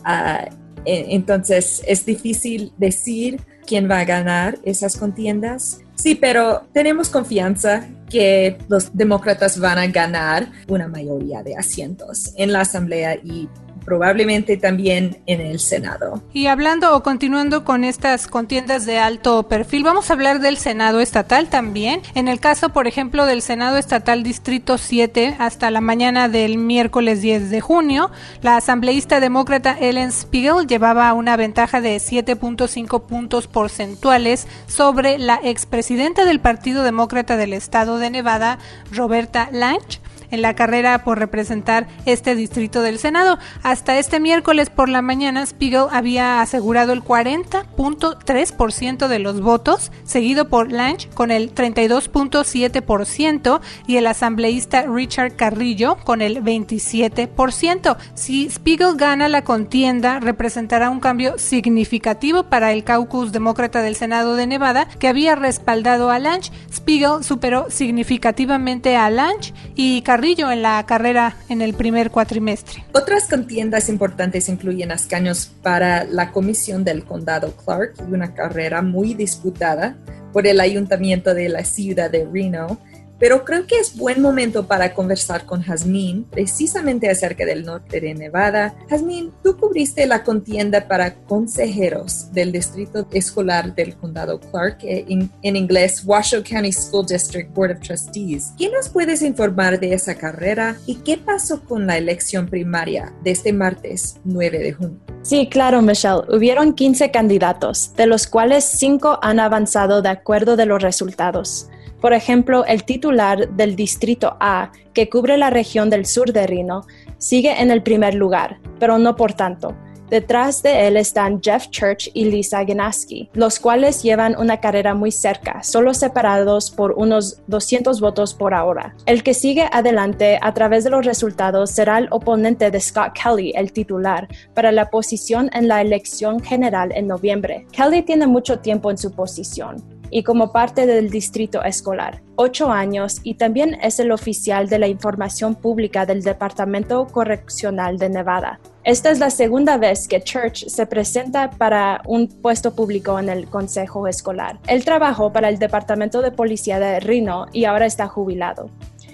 Uh, 0.00 0.60
entonces 0.84 1.82
es 1.86 2.04
difícil 2.06 2.72
decir 2.78 3.40
quién 3.66 3.90
va 3.90 4.00
a 4.00 4.04
ganar 4.04 4.58
esas 4.64 4.96
contiendas. 4.96 5.80
Sí, 5.94 6.14
pero 6.14 6.66
tenemos 6.72 7.08
confianza 7.08 7.88
que 8.08 8.58
los 8.68 8.96
demócratas 8.96 9.58
van 9.60 9.78
a 9.78 9.86
ganar 9.86 10.50
una 10.68 10.88
mayoría 10.88 11.42
de 11.42 11.56
asientos 11.56 12.32
en 12.36 12.52
la 12.52 12.62
Asamblea 12.62 13.16
y 13.16 13.48
probablemente 13.84 14.56
también 14.56 15.18
en 15.26 15.40
el 15.40 15.58
Senado. 15.58 16.22
Y 16.32 16.46
hablando 16.46 16.94
o 16.94 17.02
continuando 17.02 17.64
con 17.64 17.84
estas 17.84 18.26
contiendas 18.26 18.86
de 18.86 18.98
alto 18.98 19.48
perfil, 19.48 19.84
vamos 19.84 20.10
a 20.10 20.14
hablar 20.14 20.40
del 20.40 20.56
Senado 20.56 21.00
estatal 21.00 21.48
también. 21.48 22.02
En 22.14 22.28
el 22.28 22.40
caso, 22.40 22.70
por 22.70 22.86
ejemplo, 22.86 23.26
del 23.26 23.42
Senado 23.42 23.76
estatal 23.76 24.22
Distrito 24.22 24.78
7, 24.78 25.36
hasta 25.38 25.70
la 25.70 25.80
mañana 25.80 26.28
del 26.28 26.58
miércoles 26.58 27.22
10 27.22 27.50
de 27.50 27.60
junio, 27.60 28.10
la 28.42 28.56
asambleísta 28.56 29.20
demócrata 29.20 29.76
Ellen 29.78 30.12
Spiegel 30.12 30.66
llevaba 30.66 31.12
una 31.12 31.36
ventaja 31.36 31.80
de 31.80 31.96
7.5 31.96 33.02
puntos 33.02 33.46
porcentuales 33.46 34.46
sobre 34.66 35.18
la 35.18 35.40
expresidenta 35.42 36.24
del 36.24 36.40
Partido 36.40 36.82
Demócrata 36.82 37.36
del 37.36 37.52
Estado 37.52 37.98
de 37.98 38.10
Nevada, 38.10 38.58
Roberta 38.92 39.48
Lange 39.52 40.00
en 40.30 40.42
la 40.42 40.54
carrera 40.54 41.04
por 41.04 41.18
representar 41.18 41.88
este 42.06 42.34
distrito 42.34 42.82
del 42.82 42.98
Senado. 42.98 43.38
Hasta 43.62 43.98
este 43.98 44.20
miércoles 44.20 44.70
por 44.70 44.88
la 44.88 45.02
mañana, 45.02 45.44
Spiegel 45.44 45.86
había 45.90 46.40
asegurado 46.40 46.92
el 46.92 47.02
40.3% 47.02 49.08
de 49.08 49.18
los 49.18 49.40
votos, 49.40 49.92
seguido 50.04 50.48
por 50.48 50.72
Lange 50.72 51.08
con 51.10 51.30
el 51.30 51.54
32.7% 51.54 53.60
y 53.86 53.96
el 53.96 54.06
asambleísta 54.06 54.82
Richard 54.82 55.36
Carrillo 55.36 55.96
con 56.04 56.22
el 56.22 56.42
27%. 56.42 57.96
Si 58.14 58.48
Spiegel 58.48 58.96
gana 58.96 59.28
la 59.28 59.44
contienda, 59.44 60.20
representará 60.20 60.90
un 60.90 61.00
cambio 61.00 61.38
significativo 61.38 62.44
para 62.44 62.72
el 62.72 62.84
caucus 62.84 63.32
demócrata 63.32 63.82
del 63.82 63.96
Senado 63.96 64.36
de 64.36 64.46
Nevada, 64.46 64.86
que 64.98 65.08
había 65.08 65.34
respaldado 65.34 66.10
a 66.10 66.18
Lange. 66.18 66.52
Spiegel 66.72 67.24
superó 67.24 67.66
significativamente 67.70 68.96
a 68.96 69.10
Lange 69.10 69.52
y 69.74 70.02
Carrillo 70.02 70.19
en 70.22 70.62
la 70.62 70.84
carrera 70.84 71.34
en 71.48 71.62
el 71.62 71.72
primer 71.72 72.10
cuatrimestre. 72.10 72.84
Otras 72.92 73.26
contiendas 73.26 73.88
importantes 73.88 74.50
incluyen 74.50 74.90
escaños 74.90 75.50
para 75.62 76.04
la 76.04 76.30
comisión 76.30 76.84
del 76.84 77.04
condado 77.04 77.56
Clark 77.56 77.94
y 78.06 78.12
una 78.12 78.34
carrera 78.34 78.82
muy 78.82 79.14
disputada 79.14 79.96
por 80.32 80.46
el 80.46 80.60
ayuntamiento 80.60 81.32
de 81.32 81.48
la 81.48 81.64
ciudad 81.64 82.10
de 82.10 82.28
Reno 82.30 82.78
pero 83.20 83.44
creo 83.44 83.66
que 83.66 83.78
es 83.78 83.94
buen 83.96 84.20
momento 84.20 84.66
para 84.66 84.94
conversar 84.94 85.44
con 85.44 85.62
Jazmín 85.62 86.24
precisamente 86.24 87.08
acerca 87.08 87.44
del 87.44 87.64
norte 87.64 88.00
de 88.00 88.14
Nevada. 88.14 88.74
Jazmín, 88.88 89.30
tú 89.44 89.58
cubriste 89.58 90.06
la 90.06 90.24
contienda 90.24 90.88
para 90.88 91.14
consejeros 91.14 92.32
del 92.32 92.50
distrito 92.50 93.06
escolar 93.12 93.74
del 93.74 93.94
condado 93.96 94.40
Clark, 94.40 94.78
eh, 94.82 95.04
en, 95.08 95.56
inglés 95.56 96.02
Washoe 96.06 96.42
County 96.42 96.72
School 96.72 97.06
District 97.06 97.52
Board 97.52 97.72
of 97.72 97.80
Trustees. 97.80 98.54
¿Qué 98.56 98.70
nos 98.70 98.88
puedes 98.88 99.20
informar 99.20 99.78
de 99.78 99.92
esa 99.92 100.14
carrera 100.14 100.78
y 100.86 100.96
qué 100.96 101.18
pasó 101.18 101.62
con 101.62 101.86
la 101.86 101.98
elección 101.98 102.48
primaria 102.48 103.12
de 103.22 103.32
este 103.32 103.52
martes 103.52 104.16
9 104.24 104.58
de 104.58 104.72
junio? 104.72 104.98
Sí, 105.22 105.46
claro, 105.50 105.82
Michelle. 105.82 106.22
Hubieron 106.34 106.72
15 106.72 107.10
candidatos, 107.10 107.92
de 107.94 108.06
los 108.06 108.26
cuales 108.26 108.64
5 108.64 109.18
han 109.20 109.40
avanzado 109.40 110.00
de 110.00 110.08
acuerdo 110.08 110.56
de 110.56 110.64
los 110.64 110.80
resultados. 110.80 111.68
Por 112.00 112.12
ejemplo, 112.12 112.64
el 112.64 112.84
titular 112.84 113.50
del 113.50 113.76
Distrito 113.76 114.36
A, 114.40 114.72
que 114.94 115.08
cubre 115.08 115.36
la 115.36 115.50
región 115.50 115.90
del 115.90 116.06
sur 116.06 116.32
de 116.32 116.46
Reno, 116.46 116.86
sigue 117.18 117.60
en 117.60 117.70
el 117.70 117.82
primer 117.82 118.14
lugar, 118.14 118.58
pero 118.78 118.98
no 118.98 119.16
por 119.16 119.34
tanto. 119.34 119.76
Detrás 120.10 120.64
de 120.64 120.88
él 120.88 120.96
están 120.96 121.40
Jeff 121.40 121.68
Church 121.70 122.10
y 122.14 122.24
Lisa 122.24 122.64
Genaski, 122.64 123.30
los 123.32 123.60
cuales 123.60 124.02
llevan 124.02 124.36
una 124.36 124.58
carrera 124.58 124.92
muy 124.92 125.12
cerca, 125.12 125.62
solo 125.62 125.94
separados 125.94 126.72
por 126.72 126.94
unos 126.96 127.40
200 127.46 128.00
votos 128.00 128.34
por 128.34 128.52
ahora. 128.52 128.96
El 129.06 129.22
que 129.22 129.34
sigue 129.34 129.68
adelante 129.70 130.40
a 130.42 130.52
través 130.52 130.82
de 130.82 130.90
los 130.90 131.06
resultados 131.06 131.70
será 131.70 131.98
el 131.98 132.08
oponente 132.10 132.72
de 132.72 132.80
Scott 132.80 133.12
Kelly, 133.12 133.52
el 133.54 133.72
titular, 133.72 134.26
para 134.52 134.72
la 134.72 134.90
posición 134.90 135.48
en 135.52 135.68
la 135.68 135.80
elección 135.80 136.40
general 136.40 136.90
en 136.92 137.06
noviembre. 137.06 137.66
Kelly 137.70 138.02
tiene 138.02 138.26
mucho 138.26 138.58
tiempo 138.58 138.90
en 138.90 138.98
su 138.98 139.12
posición 139.12 139.76
y 140.10 140.22
como 140.22 140.52
parte 140.52 140.86
del 140.86 141.10
distrito 141.10 141.62
escolar, 141.62 142.22
ocho 142.36 142.70
años 142.70 143.20
y 143.22 143.34
también 143.34 143.78
es 143.82 144.00
el 144.00 144.12
oficial 144.12 144.68
de 144.68 144.78
la 144.78 144.88
información 144.88 145.54
pública 145.54 146.06
del 146.06 146.22
Departamento 146.22 147.06
Correccional 147.06 147.98
de 147.98 148.08
Nevada. 148.10 148.60
Esta 148.82 149.10
es 149.10 149.18
la 149.18 149.30
segunda 149.30 149.76
vez 149.76 150.08
que 150.08 150.22
Church 150.22 150.66
se 150.66 150.86
presenta 150.86 151.50
para 151.50 152.00
un 152.06 152.28
puesto 152.28 152.74
público 152.74 153.18
en 153.18 153.28
el 153.28 153.46
Consejo 153.46 154.06
Escolar. 154.06 154.58
Él 154.66 154.84
trabajó 154.84 155.32
para 155.32 155.48
el 155.48 155.58
Departamento 155.58 156.22
de 156.22 156.32
Policía 156.32 156.78
de 156.80 156.98
Reno 157.00 157.46
y 157.52 157.66
ahora 157.66 157.86
está 157.86 158.08
jubilado. 158.08 158.70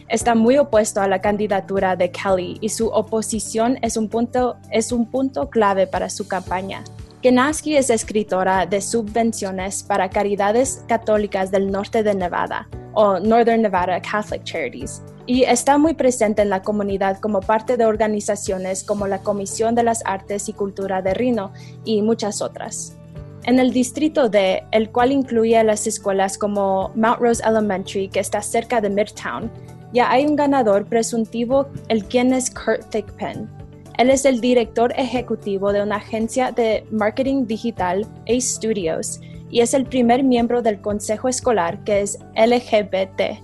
Está 0.08 0.36
muy 0.36 0.56
opuesto 0.56 1.00
a 1.00 1.08
la 1.08 1.20
candidatura 1.20 1.96
de 1.96 2.12
Kelly 2.12 2.58
y 2.60 2.68
su 2.68 2.86
oposición 2.86 3.76
es 3.82 3.96
un 3.96 4.08
punto, 4.08 4.56
es 4.70 4.92
un 4.92 5.06
punto 5.06 5.50
clave 5.50 5.88
para 5.88 6.10
su 6.10 6.28
campaña. 6.28 6.84
Genaski 7.22 7.76
es 7.76 7.90
escritora 7.90 8.66
de 8.66 8.80
subvenciones 8.80 9.82
para 9.82 10.10
caridades 10.10 10.84
católicas 10.86 11.50
del 11.50 11.70
norte 11.70 12.02
de 12.02 12.14
Nevada 12.14 12.68
o 12.92 13.18
Northern 13.18 13.62
Nevada 13.62 14.00
Catholic 14.00 14.44
Charities 14.44 15.02
y 15.26 15.42
está 15.42 15.78
muy 15.78 15.94
presente 15.94 16.42
en 16.42 16.50
la 16.50 16.62
comunidad 16.62 17.18
como 17.18 17.40
parte 17.40 17.76
de 17.76 17.86
organizaciones 17.86 18.84
como 18.84 19.06
la 19.06 19.18
Comisión 19.18 19.74
de 19.74 19.82
las 19.82 20.02
Artes 20.04 20.48
y 20.48 20.52
Cultura 20.52 21.02
de 21.02 21.14
Reno 21.14 21.52
y 21.84 22.02
muchas 22.02 22.42
otras. 22.42 22.96
En 23.44 23.58
el 23.60 23.72
distrito 23.72 24.28
D, 24.28 24.64
el 24.70 24.90
cual 24.90 25.12
incluye 25.12 25.62
las 25.64 25.86
escuelas 25.86 26.36
como 26.36 26.90
Mount 26.94 27.20
Rose 27.20 27.42
Elementary, 27.46 28.08
que 28.08 28.20
está 28.20 28.42
cerca 28.42 28.80
de 28.80 28.90
Midtown, 28.90 29.50
ya 29.92 30.10
hay 30.10 30.26
un 30.26 30.36
ganador 30.36 30.84
presuntivo, 30.84 31.68
el 31.88 32.04
quien 32.04 32.32
es 32.32 32.50
Kurt 32.50 32.90
Thigpen. 32.90 33.55
Él 33.98 34.10
es 34.10 34.24
el 34.24 34.40
director 34.40 34.92
ejecutivo 34.96 35.72
de 35.72 35.82
una 35.82 35.96
agencia 35.96 36.52
de 36.52 36.84
marketing 36.90 37.46
digital, 37.46 38.06
Ace 38.24 38.40
Studios, 38.42 39.20
y 39.50 39.60
es 39.60 39.74
el 39.74 39.86
primer 39.86 40.22
miembro 40.22 40.62
del 40.62 40.80
consejo 40.80 41.28
escolar 41.28 41.82
que 41.84 42.02
es 42.02 42.18
LGBT. 42.34 43.40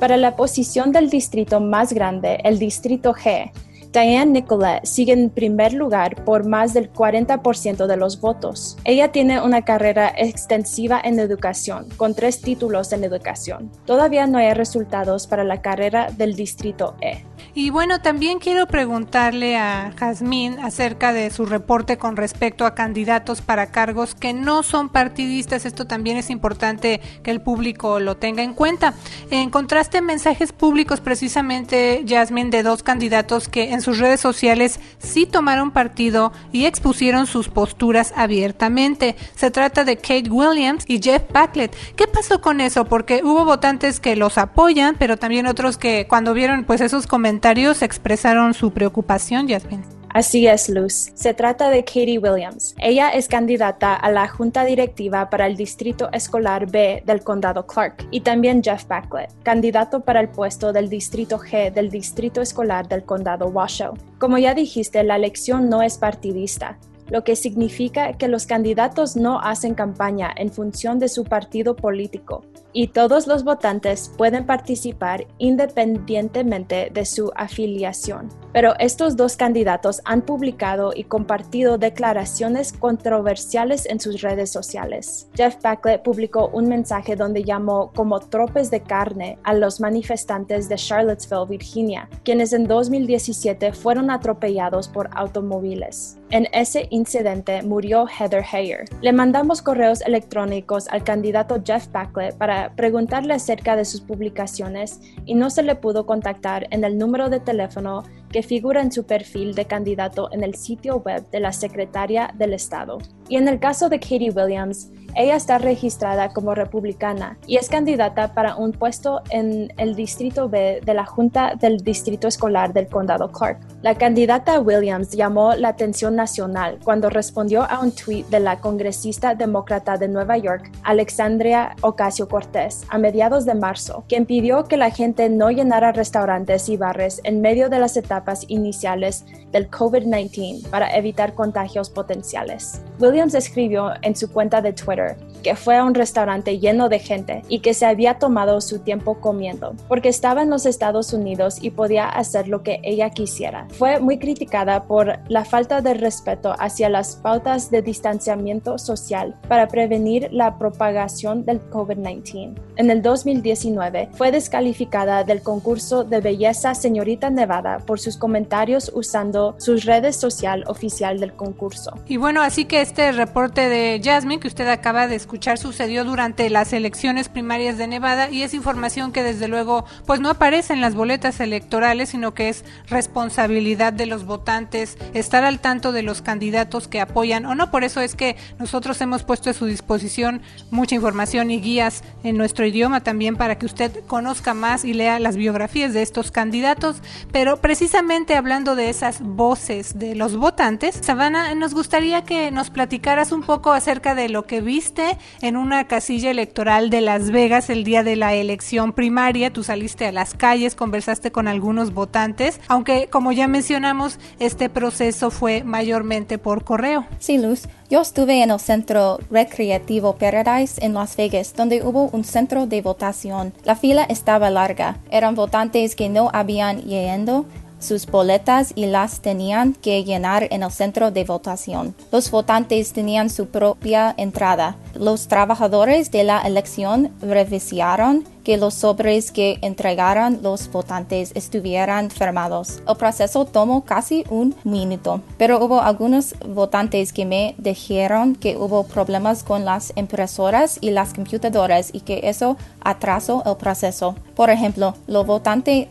Para 0.00 0.16
la 0.16 0.36
posición 0.36 0.92
del 0.92 1.10
distrito 1.10 1.60
más 1.60 1.92
grande, 1.92 2.38
el 2.44 2.58
distrito 2.58 3.14
G, 3.14 3.50
Diane 3.94 4.26
Nicolette 4.26 4.84
sigue 4.86 5.12
en 5.12 5.30
primer 5.30 5.72
lugar 5.72 6.24
por 6.24 6.44
más 6.44 6.74
del 6.74 6.92
40% 6.92 7.86
de 7.86 7.96
los 7.96 8.20
votos. 8.20 8.76
Ella 8.82 9.12
tiene 9.12 9.40
una 9.40 9.62
carrera 9.62 10.12
extensiva 10.16 11.00
en 11.04 11.20
educación, 11.20 11.86
con 11.96 12.12
tres 12.12 12.40
títulos 12.40 12.92
en 12.92 13.04
educación. 13.04 13.70
Todavía 13.86 14.26
no 14.26 14.38
hay 14.38 14.52
resultados 14.52 15.28
para 15.28 15.44
la 15.44 15.62
carrera 15.62 16.10
del 16.10 16.34
distrito 16.34 16.96
E. 17.00 17.24
Y 17.52 17.70
bueno, 17.70 18.00
también 18.00 18.38
quiero 18.38 18.66
preguntarle 18.66 19.56
a 19.56 19.92
Jazmín 19.96 20.58
acerca 20.60 21.12
de 21.12 21.30
su 21.30 21.46
reporte 21.46 21.98
con 21.98 22.16
respecto 22.16 22.66
a 22.66 22.74
candidatos 22.74 23.42
para 23.42 23.66
cargos 23.66 24.14
que 24.14 24.32
no 24.32 24.62
son 24.62 24.88
partidistas. 24.88 25.66
Esto 25.66 25.86
también 25.86 26.16
es 26.16 26.30
importante 26.30 27.00
que 27.22 27.30
el 27.30 27.40
público 27.40 28.00
lo 28.00 28.16
tenga 28.16 28.42
en 28.42 28.54
cuenta. 28.54 28.94
Encontraste 29.30 30.00
mensajes 30.00 30.52
públicos 30.52 31.00
precisamente, 31.00 32.04
Jazmín, 32.06 32.50
de 32.50 32.62
dos 32.62 32.82
candidatos 32.82 33.48
que 33.48 33.72
en 33.72 33.82
sus 33.82 33.98
redes 33.98 34.20
sociales 34.20 34.80
sí 34.98 35.26
tomaron 35.26 35.70
partido 35.70 36.32
y 36.52 36.64
expusieron 36.64 37.26
sus 37.26 37.48
posturas 37.48 38.12
abiertamente. 38.16 39.16
Se 39.34 39.50
trata 39.50 39.84
de 39.84 39.96
Kate 39.96 40.30
Williams 40.30 40.84
y 40.88 41.00
Jeff 41.02 41.22
Packlet. 41.22 41.74
¿Qué 41.96 42.06
pasó 42.06 42.40
con 42.40 42.60
eso? 42.60 42.84
Porque 42.84 43.20
hubo 43.22 43.44
votantes 43.44 44.00
que 44.00 44.16
los 44.16 44.38
apoyan, 44.38 44.96
pero 44.98 45.16
también 45.16 45.46
otros 45.46 45.78
que 45.78 46.06
cuando 46.08 46.34
vieron 46.34 46.64
pues 46.64 46.80
esos 46.80 47.06
comentarios 47.06 47.33
expresaron 47.82 48.54
su 48.54 48.72
preocupación, 48.72 49.48
Jasmine. 49.48 49.84
Así 50.14 50.46
es, 50.46 50.68
Luz. 50.68 51.10
Se 51.14 51.34
trata 51.34 51.70
de 51.70 51.84
Katie 51.84 52.18
Williams. 52.18 52.76
Ella 52.78 53.10
es 53.10 53.26
candidata 53.26 53.96
a 53.96 54.12
la 54.12 54.28
Junta 54.28 54.64
Directiva 54.64 55.28
para 55.28 55.48
el 55.48 55.56
Distrito 55.56 56.08
Escolar 56.12 56.70
B 56.70 57.02
del 57.04 57.24
Condado 57.24 57.66
Clark 57.66 58.06
y 58.12 58.20
también 58.20 58.62
Jeff 58.62 58.86
Backlet, 58.86 59.32
candidato 59.42 60.00
para 60.00 60.20
el 60.20 60.28
puesto 60.28 60.72
del 60.72 60.88
Distrito 60.88 61.36
G 61.40 61.72
del 61.72 61.90
Distrito 61.90 62.40
Escolar 62.40 62.86
del 62.86 63.02
Condado 63.02 63.48
Washoe. 63.48 63.98
Como 64.18 64.38
ya 64.38 64.54
dijiste, 64.54 65.02
la 65.02 65.16
elección 65.16 65.68
no 65.68 65.82
es 65.82 65.98
partidista 65.98 66.78
lo 67.10 67.22
que 67.22 67.36
significa 67.36 68.14
que 68.14 68.28
los 68.28 68.46
candidatos 68.46 69.14
no 69.14 69.38
hacen 69.38 69.74
campaña 69.74 70.32
en 70.36 70.50
función 70.50 70.98
de 70.98 71.08
su 71.08 71.24
partido 71.24 71.76
político 71.76 72.44
y 72.74 72.88
todos 72.88 73.26
los 73.26 73.44
votantes 73.44 74.12
pueden 74.18 74.44
participar 74.44 75.26
independientemente 75.38 76.90
de 76.92 77.06
su 77.06 77.32
afiliación. 77.36 78.28
Pero 78.52 78.74
estos 78.78 79.16
dos 79.16 79.36
candidatos 79.36 80.02
han 80.04 80.22
publicado 80.22 80.92
y 80.94 81.04
compartido 81.04 81.78
declaraciones 81.78 82.72
controversiales 82.72 83.86
en 83.86 84.00
sus 84.00 84.20
redes 84.20 84.50
sociales. 84.50 85.28
Jeff 85.34 85.56
Backlet 85.62 86.02
publicó 86.02 86.48
un 86.48 86.68
mensaje 86.68 87.16
donde 87.16 87.44
llamó 87.44 87.92
como 87.94 88.20
tropes 88.20 88.70
de 88.70 88.82
carne 88.82 89.38
a 89.44 89.54
los 89.54 89.80
manifestantes 89.80 90.68
de 90.68 90.76
Charlottesville, 90.76 91.46
Virginia, 91.48 92.08
quienes 92.24 92.52
en 92.52 92.66
2017 92.66 93.72
fueron 93.72 94.10
atropellados 94.10 94.88
por 94.88 95.10
automóviles. 95.14 96.18
En 96.30 96.48
ese 96.52 96.88
incidente 96.90 97.62
murió 97.62 98.06
Heather 98.08 98.44
Heyer. 98.52 98.84
Le 99.00 99.12
mandamos 99.12 99.62
correos 99.62 100.00
electrónicos 100.00 100.88
al 100.88 101.04
candidato 101.04 101.62
Jeff 101.64 101.86
Backlet 101.92 102.36
para 102.36 102.63
preguntarle 102.76 103.34
acerca 103.34 103.76
de 103.76 103.84
sus 103.84 104.00
publicaciones 104.00 105.00
y 105.24 105.34
no 105.34 105.50
se 105.50 105.62
le 105.62 105.74
pudo 105.74 106.06
contactar 106.06 106.66
en 106.70 106.84
el 106.84 106.98
número 106.98 107.28
de 107.28 107.40
teléfono 107.40 108.04
que 108.34 108.42
figura 108.42 108.82
en 108.82 108.90
su 108.90 109.04
perfil 109.04 109.54
de 109.54 109.66
candidato 109.66 110.28
en 110.32 110.42
el 110.42 110.56
sitio 110.56 110.96
web 110.96 111.24
de 111.30 111.38
la 111.38 111.52
Secretaria 111.52 112.34
del 112.36 112.52
Estado. 112.52 112.98
Y 113.28 113.36
en 113.36 113.46
el 113.46 113.60
caso 113.60 113.88
de 113.88 114.00
Katie 114.00 114.32
Williams, 114.32 114.90
ella 115.16 115.36
está 115.36 115.58
registrada 115.58 116.30
como 116.30 116.56
republicana 116.56 117.38
y 117.46 117.56
es 117.56 117.68
candidata 117.68 118.34
para 118.34 118.56
un 118.56 118.72
puesto 118.72 119.22
en 119.30 119.72
el 119.76 119.94
Distrito 119.94 120.48
B 120.48 120.80
de 120.84 120.94
la 120.94 121.06
Junta 121.06 121.54
del 121.54 121.78
Distrito 121.78 122.26
Escolar 122.26 122.72
del 122.72 122.88
Condado 122.88 123.30
Clark. 123.30 123.60
La 123.82 123.94
candidata 123.94 124.58
Williams 124.58 125.12
llamó 125.12 125.54
la 125.54 125.68
atención 125.68 126.16
nacional 126.16 126.80
cuando 126.82 127.10
respondió 127.10 127.62
a 127.62 127.78
un 127.78 127.92
tuit 127.92 128.26
de 128.26 128.40
la 128.40 128.58
congresista 128.58 129.36
demócrata 129.36 129.96
de 129.96 130.08
Nueva 130.08 130.36
York, 130.36 130.72
Alexandria 130.82 131.76
Ocasio 131.82 132.28
Cortés, 132.28 132.84
a 132.88 132.98
mediados 132.98 133.44
de 133.44 133.54
marzo, 133.54 134.04
quien 134.08 134.26
pidió 134.26 134.64
que 134.64 134.76
la 134.76 134.90
gente 134.90 135.28
no 135.28 135.52
llenara 135.52 135.92
restaurantes 135.92 136.68
y 136.68 136.76
bares 136.76 137.20
en 137.22 137.40
medio 137.40 137.68
de 137.68 137.78
las 137.78 137.96
etapas 137.96 138.23
iniciales 138.48 139.24
del 139.52 139.70
COVID-19 139.70 140.68
para 140.68 140.94
evitar 140.96 141.34
contagios 141.34 141.90
potenciales. 141.90 142.80
Williams 142.98 143.34
escribió 143.34 143.92
en 144.02 144.16
su 144.16 144.30
cuenta 144.30 144.60
de 144.60 144.72
Twitter 144.72 145.16
que 145.44 145.54
fue 145.54 145.76
a 145.76 145.84
un 145.84 145.94
restaurante 145.94 146.58
lleno 146.58 146.88
de 146.88 146.98
gente 146.98 147.42
y 147.48 147.60
que 147.60 147.74
se 147.74 147.86
había 147.86 148.18
tomado 148.18 148.60
su 148.60 148.80
tiempo 148.80 149.20
comiendo, 149.20 149.74
porque 149.86 150.08
estaba 150.08 150.42
en 150.42 150.50
los 150.50 150.66
Estados 150.66 151.12
Unidos 151.12 151.58
y 151.60 151.70
podía 151.70 152.08
hacer 152.08 152.48
lo 152.48 152.62
que 152.62 152.80
ella 152.82 153.10
quisiera. 153.10 153.68
Fue 153.70 154.00
muy 154.00 154.18
criticada 154.18 154.84
por 154.84 155.18
la 155.28 155.44
falta 155.44 155.82
de 155.82 155.94
respeto 155.94 156.54
hacia 156.58 156.88
las 156.88 157.16
pautas 157.16 157.70
de 157.70 157.82
distanciamiento 157.82 158.78
social 158.78 159.36
para 159.46 159.68
prevenir 159.68 160.28
la 160.32 160.58
propagación 160.58 161.44
del 161.44 161.60
COVID-19. 161.70 162.54
En 162.76 162.90
el 162.90 163.02
2019 163.02 164.08
fue 164.14 164.32
descalificada 164.32 165.24
del 165.24 165.42
concurso 165.42 166.04
de 166.04 166.20
belleza 166.20 166.74
Señorita 166.74 167.28
Nevada 167.28 167.78
por 167.78 168.00
sus 168.00 168.16
comentarios 168.16 168.90
usando 168.94 169.54
sus 169.58 169.84
redes 169.84 170.16
social 170.16 170.64
oficial 170.66 171.20
del 171.20 171.34
concurso. 171.34 171.92
Y 172.06 172.16
bueno, 172.16 172.40
así 172.40 172.64
que 172.64 172.80
este 172.80 173.12
reporte 173.12 173.68
de 173.68 174.00
Jasmine 174.02 174.40
que 174.40 174.48
usted 174.48 174.68
acaba 174.68 175.06
de 175.06 175.16
escuchar 175.16 175.33
sucedió 175.56 176.04
durante 176.04 176.50
las 176.50 176.72
elecciones 176.72 177.28
primarias 177.28 177.78
de 177.78 177.86
Nevada 177.86 178.30
y 178.30 178.42
es 178.42 178.54
información 178.54 179.12
que 179.12 179.22
desde 179.22 179.48
luego 179.48 179.84
pues 180.06 180.20
no 180.20 180.30
aparece 180.30 180.72
en 180.72 180.80
las 180.80 180.94
boletas 180.94 181.40
electorales, 181.40 182.10
sino 182.10 182.34
que 182.34 182.48
es 182.48 182.64
responsabilidad 182.88 183.92
de 183.92 184.06
los 184.06 184.24
votantes 184.24 184.96
estar 185.12 185.44
al 185.44 185.60
tanto 185.60 185.92
de 185.92 186.02
los 186.02 186.22
candidatos 186.22 186.88
que 186.88 187.00
apoyan 187.00 187.46
o 187.46 187.54
no. 187.54 187.70
Por 187.70 187.84
eso 187.84 188.00
es 188.00 188.14
que 188.14 188.36
nosotros 188.58 189.00
hemos 189.00 189.22
puesto 189.22 189.50
a 189.50 189.54
su 189.54 189.66
disposición 189.66 190.42
mucha 190.70 190.94
información 190.94 191.50
y 191.50 191.60
guías 191.60 192.02
en 192.22 192.36
nuestro 192.36 192.66
idioma 192.66 193.02
también 193.02 193.36
para 193.36 193.58
que 193.58 193.66
usted 193.66 194.04
conozca 194.06 194.54
más 194.54 194.84
y 194.84 194.94
lea 194.94 195.18
las 195.18 195.36
biografías 195.36 195.92
de 195.92 196.02
estos 196.02 196.30
candidatos. 196.30 196.96
Pero 197.32 197.60
precisamente 197.60 198.34
hablando 198.34 198.76
de 198.76 198.90
esas 198.90 199.20
voces 199.20 199.98
de 199.98 200.14
los 200.14 200.36
votantes, 200.36 200.98
Savannah, 201.02 201.54
nos 201.54 201.74
gustaría 201.74 202.24
que 202.24 202.50
nos 202.50 202.70
platicaras 202.70 203.32
un 203.32 203.42
poco 203.42 203.72
acerca 203.72 204.14
de 204.14 204.28
lo 204.28 204.46
que 204.46 204.60
viste 204.60 205.13
en 205.40 205.56
una 205.56 205.84
casilla 205.86 206.30
electoral 206.30 206.90
de 206.90 207.00
Las 207.00 207.30
Vegas 207.30 207.70
el 207.70 207.84
día 207.84 208.02
de 208.02 208.16
la 208.16 208.34
elección 208.34 208.92
primaria. 208.92 209.52
Tú 209.52 209.62
saliste 209.62 210.06
a 210.06 210.12
las 210.12 210.34
calles, 210.34 210.74
conversaste 210.74 211.32
con 211.32 211.48
algunos 211.48 211.92
votantes, 211.92 212.60
aunque 212.68 213.08
como 213.10 213.32
ya 213.32 213.48
mencionamos, 213.48 214.18
este 214.38 214.68
proceso 214.68 215.30
fue 215.30 215.64
mayormente 215.64 216.38
por 216.38 216.64
correo. 216.64 217.06
Sí, 217.18 217.38
Luz. 217.38 217.68
Yo 217.90 218.00
estuve 218.00 218.42
en 218.42 218.50
el 218.50 218.58
centro 218.58 219.18
recreativo 219.30 220.16
Paradise 220.16 220.84
en 220.84 220.94
Las 220.94 221.16
Vegas, 221.16 221.54
donde 221.54 221.82
hubo 221.82 222.08
un 222.12 222.24
centro 222.24 222.66
de 222.66 222.80
votación. 222.80 223.52
La 223.62 223.76
fila 223.76 224.04
estaba 224.04 224.50
larga. 224.50 224.96
Eran 225.10 225.34
votantes 225.34 225.94
que 225.94 226.08
no 226.08 226.30
habían 226.32 226.82
llegado 226.82 227.44
sus 227.84 228.06
boletas 228.06 228.72
y 228.74 228.86
las 228.86 229.20
tenían 229.20 229.74
que 229.74 230.02
llenar 230.02 230.48
en 230.50 230.62
el 230.62 230.70
centro 230.72 231.10
de 231.10 231.24
votación. 231.24 231.94
Los 232.10 232.30
votantes 232.30 232.92
tenían 232.92 233.30
su 233.30 233.46
propia 233.46 234.14
entrada. 234.16 234.76
Los 234.94 235.28
trabajadores 235.28 236.10
de 236.10 236.24
la 236.24 236.40
elección 236.40 237.12
revisaron 237.20 238.24
que 238.44 238.56
los 238.56 238.74
sobres 238.74 239.32
que 239.32 239.58
entregaran 239.62 240.40
los 240.42 240.70
votantes 240.70 241.32
estuvieran 241.34 242.10
firmados. 242.10 242.82
El 242.86 242.96
proceso 242.96 243.44
tomó 243.46 243.84
casi 243.84 244.24
un 244.30 244.54
minuto, 244.64 245.22
pero 245.38 245.64
hubo 245.64 245.80
algunos 245.80 246.34
votantes 246.46 247.12
que 247.12 247.24
me 247.24 247.54
dijeron 247.58 248.36
que 248.36 248.56
hubo 248.56 248.84
problemas 248.84 249.42
con 249.42 249.64
las 249.64 249.92
impresoras 249.96 250.78
y 250.80 250.90
las 250.90 251.14
computadoras 251.14 251.90
y 251.92 252.00
que 252.00 252.20
eso 252.24 252.56
atrasó 252.80 253.42
el 253.46 253.56
proceso. 253.56 254.14
Por 254.36 254.50
ejemplo, 254.50 254.94
la 255.06 255.20
votante 255.20 255.88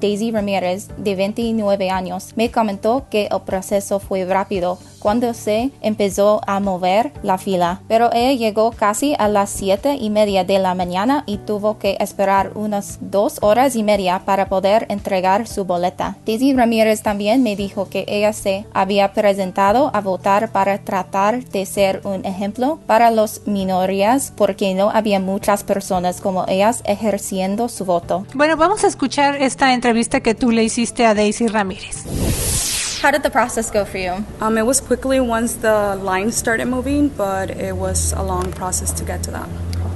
Daisy 0.00 0.30
Ramírez, 0.30 0.88
de 0.98 1.14
29 1.14 1.90
años, 1.90 2.32
me 2.36 2.50
comentó 2.50 3.06
que 3.10 3.28
el 3.30 3.40
proceso 3.40 3.98
fue 3.98 4.24
rápido 4.24 4.78
cuando 5.04 5.34
se 5.34 5.70
empezó 5.82 6.40
a 6.46 6.60
mover 6.60 7.12
la 7.22 7.36
fila, 7.36 7.82
pero 7.88 8.08
ella 8.14 8.32
llegó 8.32 8.70
casi 8.70 9.14
a 9.18 9.28
las 9.28 9.50
siete 9.50 9.96
y 10.00 10.08
media 10.08 10.44
de 10.44 10.58
la 10.58 10.74
mañana 10.74 11.24
y 11.26 11.36
tuvo 11.36 11.78
que 11.78 11.98
esperar 12.00 12.52
unas 12.54 12.96
dos 13.02 13.36
horas 13.42 13.76
y 13.76 13.82
media 13.82 14.22
para 14.24 14.48
poder 14.48 14.86
entregar 14.88 15.46
su 15.46 15.66
boleta. 15.66 16.16
Daisy 16.24 16.54
Ramírez 16.54 17.02
también 17.02 17.42
me 17.42 17.54
dijo 17.54 17.90
que 17.90 18.06
ella 18.08 18.32
se 18.32 18.64
había 18.72 19.12
presentado 19.12 19.90
a 19.92 20.00
votar 20.00 20.50
para 20.52 20.78
tratar 20.78 21.44
de 21.44 21.66
ser 21.66 22.00
un 22.04 22.24
ejemplo 22.24 22.78
para 22.86 23.10
las 23.10 23.46
minorías 23.46 24.32
porque 24.34 24.72
no 24.72 24.88
había 24.88 25.20
muchas 25.20 25.64
personas 25.64 26.22
como 26.22 26.46
ellas 26.48 26.82
ejerciendo 26.86 27.68
su 27.68 27.84
voto. 27.84 28.24
Bueno, 28.32 28.56
vamos 28.56 28.84
a 28.84 28.86
escuchar 28.86 29.36
esta 29.36 29.74
entrevista 29.74 30.20
que 30.20 30.34
tú 30.34 30.50
le 30.50 30.64
hiciste 30.64 31.04
a 31.04 31.12
Daisy 31.12 31.48
Ramírez. 31.48 32.83
How 33.04 33.10
did 33.10 33.22
the 33.22 33.28
process 33.28 33.70
go 33.70 33.84
for 33.84 33.98
you? 33.98 34.24
Um, 34.40 34.56
it 34.56 34.64
was 34.64 34.80
quickly 34.80 35.20
once 35.20 35.56
the 35.56 35.94
line 35.94 36.32
started 36.32 36.64
moving, 36.64 37.10
but 37.10 37.50
it 37.50 37.76
was 37.76 38.14
a 38.14 38.22
long 38.22 38.50
process 38.50 38.92
to 38.92 39.04
get 39.04 39.22
to 39.24 39.30
that. 39.32 39.46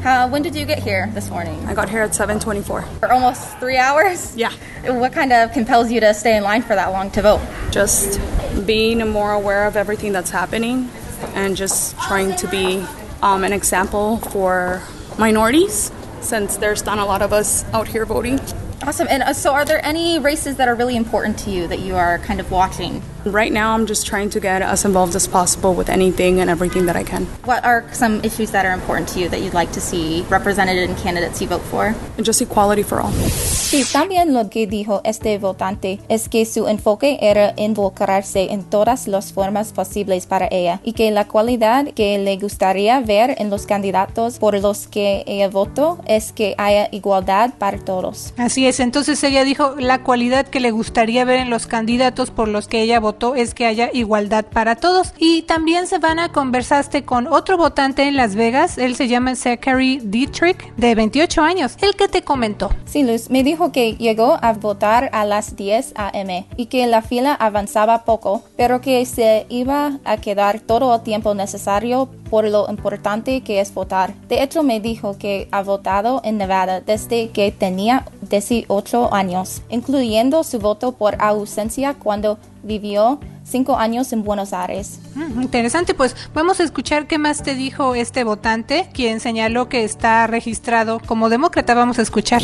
How, 0.03 0.29
when 0.29 0.43
did 0.43 0.55
you 0.55 0.67
get 0.67 0.83
here 0.83 1.11
this 1.15 1.31
morning? 1.31 1.59
I 1.65 1.73
got 1.73 1.89
here 1.89 2.03
at 2.03 2.11
7:24. 2.11 2.85
For 3.01 3.11
almost 3.11 3.57
three 3.61 3.79
hours. 3.79 4.37
Yeah. 4.45 4.53
What 4.85 5.15
kind 5.15 5.33
of 5.33 5.53
compels 5.53 5.91
you 5.91 6.01
to 6.01 6.13
stay 6.13 6.37
in 6.37 6.43
line 6.43 6.61
for 6.61 6.75
that 6.75 6.89
long 6.89 7.11
to 7.13 7.23
vote? 7.23 7.41
Just 7.71 8.21
being 8.67 8.99
more 9.09 9.33
aware 9.33 9.65
of 9.65 9.75
everything 9.75 10.13
that's 10.13 10.31
happening, 10.31 10.91
and 11.35 11.57
just 11.57 11.99
trying 12.09 12.37
to 12.37 12.47
be 12.49 12.85
um, 13.23 13.43
an 13.43 13.55
example 13.55 14.19
for 14.19 14.83
minorities, 15.17 15.91
since 16.21 16.59
there's 16.59 16.85
not 16.85 16.99
a 16.99 17.07
lot 17.07 17.23
of 17.23 17.33
us 17.33 17.65
out 17.73 17.89
here 17.89 18.05
voting. 18.05 18.39
Awesome. 18.83 19.09
And 19.11 19.25
uh, 19.25 19.33
so, 19.33 19.53
are 19.53 19.65
there 19.65 19.85
any 19.85 20.21
races 20.21 20.57
that 20.57 20.69
are 20.69 20.75
really 20.75 20.97
important 20.97 21.39
to 21.41 21.51
you 21.51 21.67
that 21.67 21.81
you 21.81 21.97
are 21.97 22.19
kind 22.21 22.39
of 22.39 22.51
watching? 22.51 23.03
Right 23.33 23.53
now, 23.53 23.75
I'm 23.75 23.87
just 23.87 24.07
trying 24.07 24.31
to 24.31 24.41
get 24.41 24.63
as 24.63 24.85
involved 24.85 25.15
as 25.15 25.27
possible 25.29 25.75
with 25.75 25.91
anything 25.91 26.41
and 26.41 26.49
everything 26.49 26.87
that 26.87 26.97
I 26.97 27.05
can. 27.05 27.27
What 27.45 27.63
are 27.65 27.85
some 27.93 28.21
issues 28.25 28.53
that 28.53 28.65
are 28.65 28.73
important 28.73 29.09
to 29.11 29.21
you 29.21 29.29
that 29.29 29.43
you'd 29.43 29.55
like 29.55 29.73
to 29.73 29.81
see 29.81 30.25
represented 30.31 30.79
in 30.79 30.95
candidates 30.97 31.43
you 31.43 31.49
vote 31.49 31.63
for? 31.71 31.95
And 32.17 32.25
just 32.25 32.41
equality 32.41 32.83
for 32.83 33.01
all. 33.01 33.13
Sí, 33.13 33.85
también 33.93 34.33
lo 34.33 34.49
que 34.49 34.67
dijo 34.67 35.03
este 35.05 35.37
votante 35.39 36.01
es 36.09 36.31
que 36.31 36.47
su 36.47 36.69
enfoque 36.69 37.19
era 37.21 37.53
involucrarse 37.57 38.51
en 38.51 38.65
todas 38.65 39.07
las 39.07 39.33
formas 39.35 39.73
posibles 39.73 40.25
para 40.27 40.49
ella 40.51 40.81
y 40.83 40.95
que 40.95 41.11
la 41.11 41.29
cualidad 41.29 41.89
que 41.95 42.19
le 42.19 42.39
gustaría 42.39 42.99
ver 43.01 43.35
en 43.37 43.51
los 43.51 43.67
candidatos 43.67 44.39
por 44.39 44.59
los 44.59 44.89
que 44.89 45.23
ella 45.27 45.49
votó 45.49 45.99
es 46.07 46.33
que 46.33 46.55
haya 46.57 46.89
igualdad 46.93 47.51
para 47.59 47.79
todos. 47.79 48.33
Así 48.39 48.67
es, 48.67 48.81
entonces 48.81 49.23
ella 49.23 49.45
dijo 49.45 49.75
la 49.79 50.03
cualidad 50.03 50.47
que 50.47 50.61
le 50.61 50.71
gustaría 50.71 51.27
ver 51.27 51.41
en 51.41 51.51
los 51.51 51.67
candidatos 51.67 52.31
por 52.31 52.49
los 52.49 52.69
que 52.69 52.81
ella 52.81 53.01
votó 53.01 53.18
es 53.35 53.55
que 53.55 53.67
haya 53.67 53.91
igualdad 53.93 54.45
para 54.45 54.77
todos. 54.77 55.13
Y 55.19 55.43
también 55.43 55.87
se 55.87 55.99
van 55.99 56.19
a 56.19 56.31
conversaste 56.31 57.05
con 57.05 57.27
otro 57.27 57.57
votante 57.57 58.05
en 58.05 58.17
Las 58.17 58.35
Vegas, 58.35 58.79
él 58.79 58.95
se 58.95 59.09
llama 59.09 59.35
Zachary 59.35 60.01
Dietrich, 60.03 60.73
de 60.77 60.95
28 60.95 61.43
años, 61.43 61.77
el 61.81 61.95
que 61.95 62.09
te 62.09 62.23
comentó. 62.23 62.71
Sí, 62.85 63.03
Luz, 63.03 63.31
me 63.31 63.43
dijo 63.43 63.73
que 63.73 63.95
llegó 63.95 64.39
a 64.41 64.53
votar 64.53 65.11
a 65.13 65.25
las 65.25 65.57
10 65.57 65.93
a.m. 65.97 66.47
y 66.57 66.67
que 66.67 66.87
la 66.87 67.03
fila 67.03 67.35
avanzaba 67.35 68.05
poco, 68.05 68.43
pero 68.57 68.81
que 68.81 69.05
se 69.07 69.47
iba 69.49 69.99
a 70.05 70.17
quedar 70.19 70.61
todo 70.61 70.95
el 70.95 71.03
tiempo 71.03 71.35
necesario 71.35 72.09
por 72.31 72.45
lo 72.49 72.67
importante 72.69 73.41
que 73.43 73.61
es 73.61 73.73
votar. 73.75 74.15
De 74.29 74.43
hecho, 74.43 74.63
me 74.63 74.81
dijo 74.81 75.17
que 75.19 75.49
ha 75.51 75.63
votado 75.63 76.21
en 76.25 76.39
Nevada 76.39 76.81
desde 76.81 77.31
que 77.31 77.53
tenía 77.53 78.05
18 78.29 79.13
años, 79.15 79.63
incluyendo 79.69 80.45
su 80.45 80.59
voto 80.59 80.93
por 80.93 81.21
ausencia 81.21 81.95
cuando 81.95 82.39
vivió 82.63 83.19
cinco 83.45 83.77
años 83.77 84.13
en 84.13 84.25
Buenos 84.25 84.53
Aires. 84.53 84.99
Mm, 85.15 85.43
interesante, 85.43 85.95
pues 85.95 86.15
vamos 86.35 86.61
a 86.61 86.65
escuchar 86.65 87.07
qué 87.07 87.19
más 87.19 87.43
te 87.43 87.55
dijo 87.55 87.95
este 87.95 88.25
votante, 88.25 88.89
quien 88.93 89.21
señaló 89.21 89.69
que 89.69 89.85
está 89.85 90.27
registrado 90.27 91.01
como 91.07 91.29
demócrata. 91.31 91.75
Vamos 91.75 91.99
a 91.99 92.03
escuchar. 92.03 92.43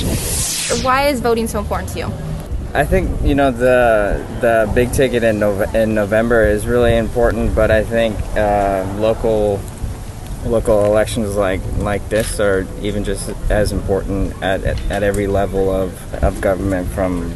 Why 0.83 1.13
is 1.13 1.23
voting 1.23 1.47
so 1.47 1.59
important 1.61 1.93
to 1.93 1.99
you? 2.01 2.07
I 2.77 2.85
think 2.85 3.09
you 3.23 3.35
know 3.37 3.53
the 3.53 4.17
the 4.41 4.67
big 4.75 4.91
ticket 4.91 5.23
in 5.23 5.39
Nov- 5.39 5.73
in 5.77 5.95
November 5.95 6.45
is 6.45 6.67
really 6.67 6.97
important, 6.99 7.55
but 7.55 7.71
I 7.71 7.85
think 7.85 8.17
uh, 8.37 8.83
local 9.01 9.61
local 10.45 10.85
elections 10.85 11.37
like 11.37 11.61
like 11.79 12.07
this 12.09 12.39
are 12.39 12.67
even 12.83 13.05
just 13.05 13.31
as 13.51 13.73
important 13.73 14.35
at, 14.43 14.63
at, 14.65 14.91
at 14.91 15.03
every 15.03 15.27
level 15.27 15.71
of, 15.71 16.15
of 16.23 16.41
government 16.41 16.89
from 16.89 17.31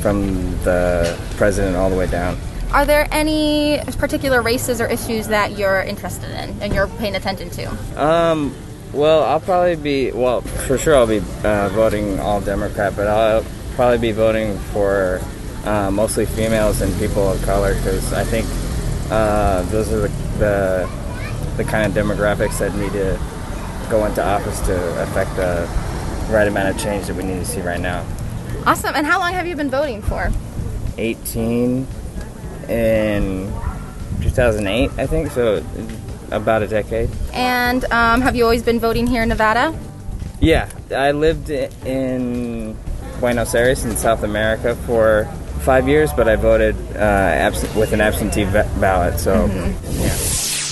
from 0.00 0.52
the 0.64 1.18
president 1.36 1.76
all 1.76 1.90
the 1.90 1.96
way 1.96 2.06
down. 2.06 2.36
Are 2.72 2.86
there 2.86 3.06
any 3.10 3.80
particular 3.98 4.40
races 4.40 4.80
or 4.80 4.86
issues 4.86 5.28
that 5.28 5.58
you're 5.58 5.82
interested 5.82 6.30
in 6.30 6.60
and 6.62 6.74
you're 6.74 6.88
paying 6.88 7.14
attention 7.16 7.50
to? 7.50 8.02
Um, 8.02 8.54
well, 8.92 9.24
I'll 9.24 9.40
probably 9.40 9.76
be 9.76 10.10
well 10.10 10.40
for 10.40 10.78
sure. 10.78 10.96
I'll 10.96 11.06
be 11.06 11.22
uh, 11.44 11.68
voting 11.70 12.18
all 12.18 12.40
Democrat, 12.40 12.94
but 12.96 13.08
I'll 13.08 13.44
probably 13.74 13.98
be 13.98 14.12
voting 14.12 14.58
for 14.72 15.20
uh, 15.64 15.90
mostly 15.90 16.26
females 16.26 16.80
and 16.80 16.96
people 16.98 17.30
of 17.30 17.42
color 17.42 17.74
because 17.74 18.12
I 18.12 18.24
think 18.24 18.46
uh, 19.10 19.62
those 19.64 19.92
are 19.92 20.00
the, 20.00 20.08
the 20.38 21.01
the 21.56 21.64
kind 21.64 21.86
of 21.86 22.04
demographics 22.04 22.58
that 22.58 22.74
need 22.74 22.92
to 22.92 23.18
go 23.90 24.04
into 24.06 24.24
office 24.24 24.60
to 24.60 25.02
affect 25.02 25.34
the 25.36 25.68
right 26.32 26.48
amount 26.48 26.68
of 26.74 26.78
change 26.82 27.06
that 27.06 27.16
we 27.16 27.22
need 27.22 27.38
to 27.38 27.44
see 27.44 27.60
right 27.60 27.80
now. 27.80 28.06
Awesome. 28.66 28.94
And 28.94 29.06
how 29.06 29.18
long 29.18 29.32
have 29.32 29.46
you 29.46 29.56
been 29.56 29.70
voting 29.70 30.02
for? 30.02 30.30
18 30.98 31.86
in 32.68 33.52
2008, 34.22 34.90
I 34.98 35.06
think. 35.06 35.30
So 35.30 35.64
about 36.30 36.62
a 36.62 36.66
decade. 36.68 37.10
And 37.32 37.84
um, 37.92 38.20
have 38.22 38.34
you 38.36 38.44
always 38.44 38.62
been 38.62 38.80
voting 38.80 39.06
here 39.06 39.22
in 39.22 39.28
Nevada? 39.28 39.78
Yeah, 40.40 40.68
I 40.90 41.12
lived 41.12 41.50
in 41.50 42.76
Buenos 43.20 43.54
Aires 43.54 43.84
in 43.84 43.96
South 43.96 44.22
America 44.22 44.74
for 44.86 45.26
five 45.60 45.86
years, 45.86 46.12
but 46.12 46.28
I 46.28 46.36
voted 46.36 46.74
uh, 46.96 46.98
abs- 46.98 47.72
with 47.76 47.92
an 47.92 48.00
absentee 48.00 48.44
ballot. 48.44 49.20
So, 49.20 49.46
yeah. 49.46 50.11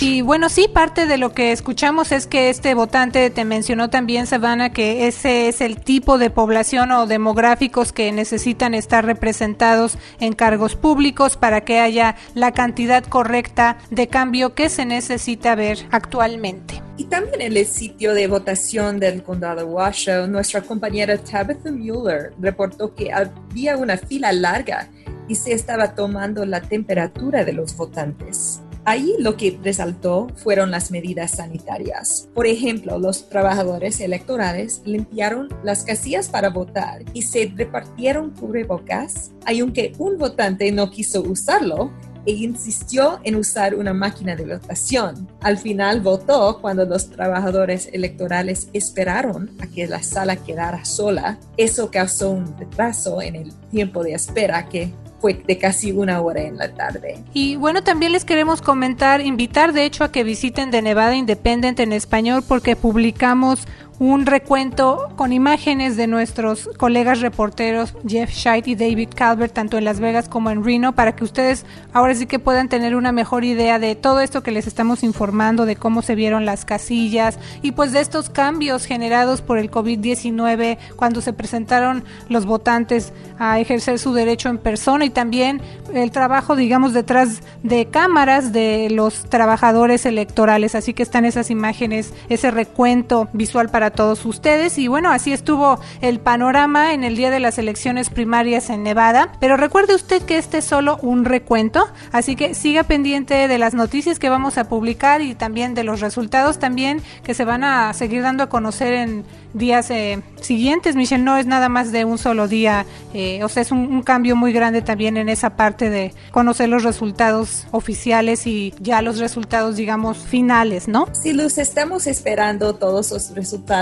Y 0.03 0.23
bueno, 0.23 0.49
sí, 0.49 0.67
parte 0.67 1.05
de 1.05 1.19
lo 1.19 1.33
que 1.35 1.53
escuchamos 1.53 2.11
es 2.11 2.27
que 2.27 2.49
este 2.49 2.73
votante 2.73 3.29
te 3.29 3.45
mencionó 3.45 3.91
también, 3.91 4.27
Savannah, 4.27 4.73
que 4.73 5.07
ese 5.07 5.49
es 5.49 5.61
el 5.61 5.79
tipo 5.79 6.17
de 6.17 6.31
población 6.31 6.91
o 6.93 7.07
demográficos 7.07 7.93
que 7.93 8.11
necesitan 8.11 8.73
estar 8.73 9.05
representados 9.05 9.99
en 10.19 10.33
cargos 10.33 10.75
públicos 10.75 11.37
para 11.37 11.61
que 11.67 11.81
haya 11.81 12.17
la 12.33 12.53
cantidad 12.53 13.05
correcta 13.05 13.77
de 13.91 14.09
cambio 14.09 14.55
que 14.55 14.71
se 14.71 14.87
necesita 14.87 15.55
ver 15.55 15.87
actualmente. 15.91 16.83
Y 16.97 17.05
también 17.05 17.43
en 17.43 17.55
el 17.59 17.67
sitio 17.67 18.15
de 18.15 18.27
votación 18.27 19.01
del 19.01 19.23
condado 19.23 19.59
de 19.59 19.65
Washoe, 19.65 20.29
nuestra 20.29 20.63
compañera 20.63 21.19
Tabitha 21.19 21.71
Mueller 21.71 22.33
reportó 22.41 22.95
que 22.95 23.13
había 23.13 23.77
una 23.77 23.99
fila 23.99 24.33
larga 24.33 24.89
y 25.29 25.35
se 25.35 25.53
estaba 25.53 25.95
tomando 25.95 26.47
la 26.47 26.63
temperatura 26.63 27.45
de 27.45 27.53
los 27.53 27.77
votantes. 27.77 28.63
Ahí 28.91 29.15
lo 29.21 29.37
que 29.37 29.57
resaltó 29.63 30.27
fueron 30.35 30.73
las 30.73 30.91
medidas 30.91 31.31
sanitarias. 31.31 32.29
Por 32.35 32.49
ejemplo, 32.49 32.99
los 32.99 33.29
trabajadores 33.29 34.01
electorales 34.01 34.83
limpiaron 34.85 35.49
las 35.63 35.85
casillas 35.85 36.29
para 36.29 36.51
votar 36.51 37.05
y 37.13 37.23
se 37.23 37.53
repartieron 37.55 38.31
cubrebocas, 38.31 39.31
aunque 39.47 39.93
un 39.99 40.19
votante 40.19 40.73
no 40.73 40.91
quiso 40.91 41.23
usarlo 41.23 41.93
e 42.27 42.33
insistió 42.33 43.21
en 43.23 43.37
usar 43.37 43.77
una 43.77 43.95
máquina 43.95 44.35
de 44.35 44.57
votación. 44.57 45.29
Al 45.41 45.57
final 45.57 46.01
votó 46.01 46.59
cuando 46.61 46.85
los 46.85 47.11
trabajadores 47.11 47.89
electorales 47.93 48.71
esperaron 48.73 49.53
a 49.61 49.69
que 49.69 49.87
la 49.87 50.03
sala 50.03 50.35
quedara 50.35 50.85
sola. 50.85 51.39
Eso 51.57 51.93
causó 51.93 52.31
un 52.31 52.59
retraso 52.59 53.23
en 53.23 53.37
el 53.37 53.53
tiempo 53.71 54.03
de 54.03 54.15
espera 54.15 54.69
que 54.69 54.93
fue 55.21 55.35
de 55.35 55.59
casi 55.59 55.93
una 55.93 56.21
hora 56.21 56.43
en 56.43 56.57
la 56.57 56.73
tarde. 56.73 57.19
Y 57.33 57.57
bueno, 57.57 57.83
también 57.83 58.13
les 58.13 58.25
queremos 58.25 58.63
comentar, 58.63 59.21
invitar 59.21 59.73
de 59.73 59.85
hecho 59.85 60.05
a 60.05 60.13
que 60.13 60.25
visiten 60.25 60.71
de 60.71 60.83
Nevada 60.83 61.15
Independent 61.15 61.79
en 61.81 61.93
español 61.93 62.43
porque 62.47 62.77
publicamos 62.77 63.67
un 64.01 64.25
recuento 64.25 65.11
con 65.15 65.31
imágenes 65.31 65.95
de 65.95 66.07
nuestros 66.07 66.71
colegas 66.79 67.21
reporteros 67.21 67.93
Jeff 68.09 68.33
Scheit 68.33 68.67
y 68.67 68.75
David 68.75 69.11
Calvert, 69.15 69.53
tanto 69.53 69.77
en 69.77 69.85
Las 69.85 70.01
Vegas 70.01 70.27
como 70.27 70.51
en 70.51 70.65
Reno, 70.65 70.95
para 70.95 71.15
que 71.15 71.23
ustedes 71.23 71.67
ahora 71.93 72.15
sí 72.15 72.25
que 72.25 72.39
puedan 72.39 72.71
tener 72.71 72.97
una 72.97 73.13
mejor 73.13 73.45
idea 73.45 73.79
de 73.79 73.97
todo 73.97 74.21
esto 74.21 74.43
que 74.43 74.53
les 74.53 74.67
estamos 74.67 75.03
informando, 75.03 75.67
de 75.67 75.77
cómo 75.77 76.01
se 76.01 76.15
vieron 76.15 76.47
las 76.47 76.65
casillas 76.65 77.39
y 77.61 77.73
pues 77.73 77.93
de 77.93 78.01
estos 78.01 78.31
cambios 78.31 78.87
generados 78.87 79.43
por 79.43 79.59
el 79.59 79.71
COVID-19 79.71 80.79
cuando 80.97 81.21
se 81.21 81.35
presentaron 81.35 82.03
los 82.31 82.47
votantes 82.47 83.13
a 83.39 83.61
ejercer 83.61 83.99
su 83.99 84.15
derecho 84.15 84.49
en 84.49 84.57
persona 84.57 85.05
y 85.05 85.11
también 85.11 85.61
el 85.93 86.11
trabajo, 86.11 86.57
digamos, 86.57 86.95
detrás 86.95 87.43
de 87.63 87.85
cámaras 87.85 88.51
de 88.55 88.89
los 88.91 89.29
trabajadores 89.29 90.07
electorales. 90.07 90.75
Así 90.75 90.95
que 90.95 91.03
están 91.03 91.27
esas 91.27 91.51
imágenes, 91.51 92.15
ese 92.31 92.51
recuento 92.51 93.29
visual 93.35 93.69
para 93.69 93.90
todos 93.91 94.25
ustedes. 94.25 94.79
Y 94.79 94.89
bueno, 94.89 95.11
así 95.11 95.33
estuvo 95.33 95.81
el 96.01 96.21
panorama 96.21 96.93
en 96.95 97.05
el 97.05 97.17
día 97.17 97.31
de 97.31 97.41
las 97.41 97.59
elecciones 97.59 98.11
primarias 98.11 98.71
en 98.71 98.83
Nevada. 98.83 99.33
Pero 99.41 99.57
recuerde 99.57 99.95
usted 99.95 100.23
que 100.23 100.39
este 100.39 100.59
es 100.59 100.65
solo 100.65 100.99
un 101.03 101.25
recuento, 101.25 101.89
así 102.13 102.37
que 102.37 102.55
siga 102.55 102.83
pendiente 102.85 103.49
de 103.49 103.59
las 103.59 103.75
noticias 103.75 104.19
que 104.19 104.29
vamos 104.29 104.59
a 104.59 104.69
publicar 104.69 105.23
y 105.23 105.35
también 105.35 105.75
de 105.75 105.85
los 105.85 106.01
resultados 106.01 106.59
también 106.59 107.03
que 107.23 107.35
se 107.35 107.45
van 107.45 107.65
a 107.65 107.93
seguir 107.93 108.23
dando 108.23 108.45
a 108.45 108.49
conocer 108.49 108.93
en 108.95 109.25
días 109.55 109.91
eh, 109.91 110.23
siguientes. 110.41 110.97
Michelle, 110.97 111.23
no 111.23 111.37
es 111.37 111.47
nada 111.47 111.69
más 111.69 111.93
de 111.93 112.05
un 112.05 112.19
solo 112.19 112.49
día, 112.49 112.87
eh, 113.15 113.43
o 113.45 113.49
sea, 113.49 113.63
es 113.63 113.73
un, 113.73 114.03
cambio 114.03 114.35
muy 114.35 114.53
grande 114.53 114.83
también 114.83 115.17
en 115.17 115.29
esa 115.29 115.57
parte 115.57 115.91
de 115.91 116.15
conocer 116.31 116.69
los 116.69 116.85
resultados 116.85 117.67
oficiales 117.71 118.47
y 118.47 118.73
ya 118.81 119.03
los 119.03 119.19
resultados, 119.19 119.77
digamos, 119.77 120.19
finales, 120.19 120.89
¿no? 120.89 121.07
Sí, 121.13 121.33
Luz, 121.33 121.59
estamos 121.59 122.07
esperando 122.07 122.75
todos 122.75 123.11
los 123.11 123.35
resultados. 123.35 123.80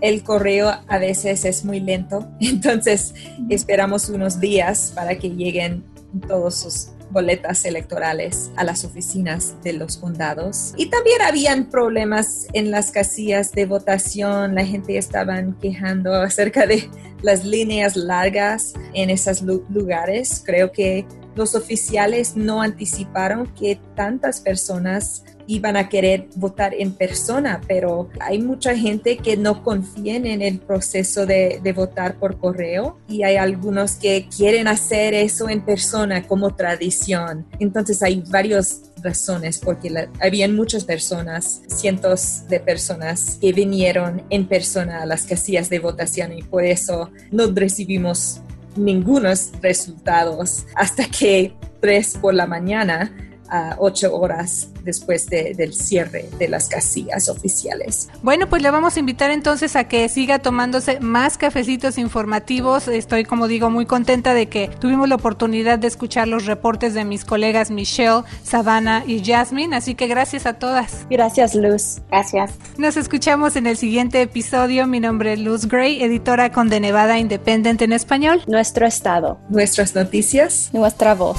El 0.00 0.22
correo 0.22 0.72
a 0.86 0.98
veces 0.98 1.44
es 1.44 1.64
muy 1.64 1.80
lento, 1.80 2.28
entonces 2.40 3.14
esperamos 3.48 4.08
unos 4.08 4.40
días 4.40 4.92
para 4.94 5.18
que 5.18 5.30
lleguen 5.30 5.84
todos 6.26 6.54
sus 6.56 6.88
boletas 7.10 7.64
electorales 7.64 8.50
a 8.56 8.64
las 8.64 8.84
oficinas 8.84 9.54
de 9.62 9.72
los 9.74 9.96
condados. 9.96 10.74
Y 10.76 10.86
también 10.90 11.22
habían 11.22 11.70
problemas 11.70 12.46
en 12.52 12.72
las 12.72 12.90
casillas 12.90 13.52
de 13.52 13.64
votación. 13.66 14.54
La 14.56 14.64
gente 14.66 14.98
estaban 14.98 15.56
quejando 15.60 16.12
acerca 16.14 16.66
de 16.66 16.90
las 17.22 17.44
líneas 17.44 17.96
largas 17.96 18.74
en 18.92 19.10
esos 19.10 19.42
lu- 19.42 19.64
lugares. 19.70 20.42
Creo 20.44 20.72
que 20.72 21.06
los 21.36 21.54
oficiales 21.54 22.34
no 22.36 22.60
anticiparon 22.60 23.46
que 23.54 23.78
tantas 23.94 24.40
personas 24.40 25.22
iban 25.46 25.76
a 25.76 25.88
querer 25.88 26.28
votar 26.36 26.74
en 26.74 26.92
persona, 26.92 27.60
pero 27.68 28.08
hay 28.20 28.40
mucha 28.40 28.76
gente 28.76 29.16
que 29.18 29.36
no 29.36 29.62
confían 29.62 30.26
en 30.26 30.42
el 30.42 30.58
proceso 30.58 31.26
de, 31.26 31.60
de 31.62 31.72
votar 31.72 32.18
por 32.18 32.38
correo 32.38 32.98
y 33.08 33.22
hay 33.22 33.36
algunos 33.36 33.92
que 33.92 34.28
quieren 34.34 34.68
hacer 34.68 35.14
eso 35.14 35.48
en 35.48 35.60
persona 35.64 36.26
como 36.26 36.54
tradición. 36.54 37.46
Entonces 37.58 38.02
hay 38.02 38.22
varias 38.28 38.82
razones 39.02 39.58
porque 39.58 39.90
la- 39.90 40.08
habían 40.20 40.56
muchas 40.56 40.84
personas, 40.84 41.62
cientos 41.68 42.48
de 42.48 42.58
personas 42.60 43.38
que 43.40 43.52
vinieron 43.52 44.22
en 44.30 44.46
persona 44.48 45.02
a 45.02 45.06
las 45.06 45.24
casillas 45.26 45.70
de 45.70 45.78
votación 45.78 46.32
y 46.36 46.42
por 46.42 46.64
eso 46.64 47.10
no 47.30 47.46
recibimos 47.54 48.40
ningunos 48.76 49.52
resultados 49.62 50.66
hasta 50.74 51.04
que 51.08 51.54
tres 51.80 52.16
por 52.20 52.34
la 52.34 52.46
mañana 52.46 53.12
a 53.50 53.76
ocho 53.78 54.14
horas 54.16 54.68
después 54.84 55.26
de- 55.28 55.54
del 55.54 55.74
cierre 55.74 56.28
de 56.38 56.48
las 56.48 56.68
casillas 56.68 57.28
oficiales. 57.28 58.08
Bueno, 58.22 58.48
pues 58.48 58.62
le 58.62 58.70
vamos 58.70 58.96
a 58.96 59.00
invitar 59.00 59.30
entonces 59.30 59.76
a 59.76 59.84
que 59.84 60.08
siga 60.08 60.38
tomándose 60.38 61.00
más 61.00 61.38
cafecitos 61.38 61.98
informativos. 61.98 62.88
Estoy, 62.88 63.24
como 63.24 63.48
digo, 63.48 63.70
muy 63.70 63.86
contenta 63.86 64.34
de 64.34 64.48
que 64.48 64.68
tuvimos 64.68 65.08
la 65.08 65.16
oportunidad 65.16 65.78
de 65.78 65.88
escuchar 65.88 66.28
los 66.28 66.46
reportes 66.46 66.94
de 66.94 67.04
mis 67.04 67.24
colegas 67.24 67.70
Michelle, 67.70 68.22
Savannah 68.42 69.04
y 69.06 69.24
Jasmine. 69.24 69.74
Así 69.76 69.94
que 69.94 70.06
gracias 70.06 70.46
a 70.46 70.54
todas. 70.54 71.06
Gracias, 71.10 71.54
Luz. 71.54 71.98
Gracias. 72.08 72.52
Nos 72.78 72.96
escuchamos 72.96 73.56
en 73.56 73.66
el 73.66 73.76
siguiente 73.76 74.22
episodio. 74.22 74.86
Mi 74.86 75.00
nombre 75.00 75.32
es 75.34 75.38
Luz 75.40 75.66
Gray, 75.66 76.02
editora 76.02 76.52
con 76.52 76.70
The 76.70 76.80
Nevada 76.80 77.18
Independent 77.18 77.82
en 77.82 77.92
español. 77.92 78.42
Nuestro 78.46 78.86
estado. 78.86 79.38
Nuestras 79.48 79.94
noticias. 79.94 80.70
Nuestra 80.72 81.14
voz. 81.14 81.38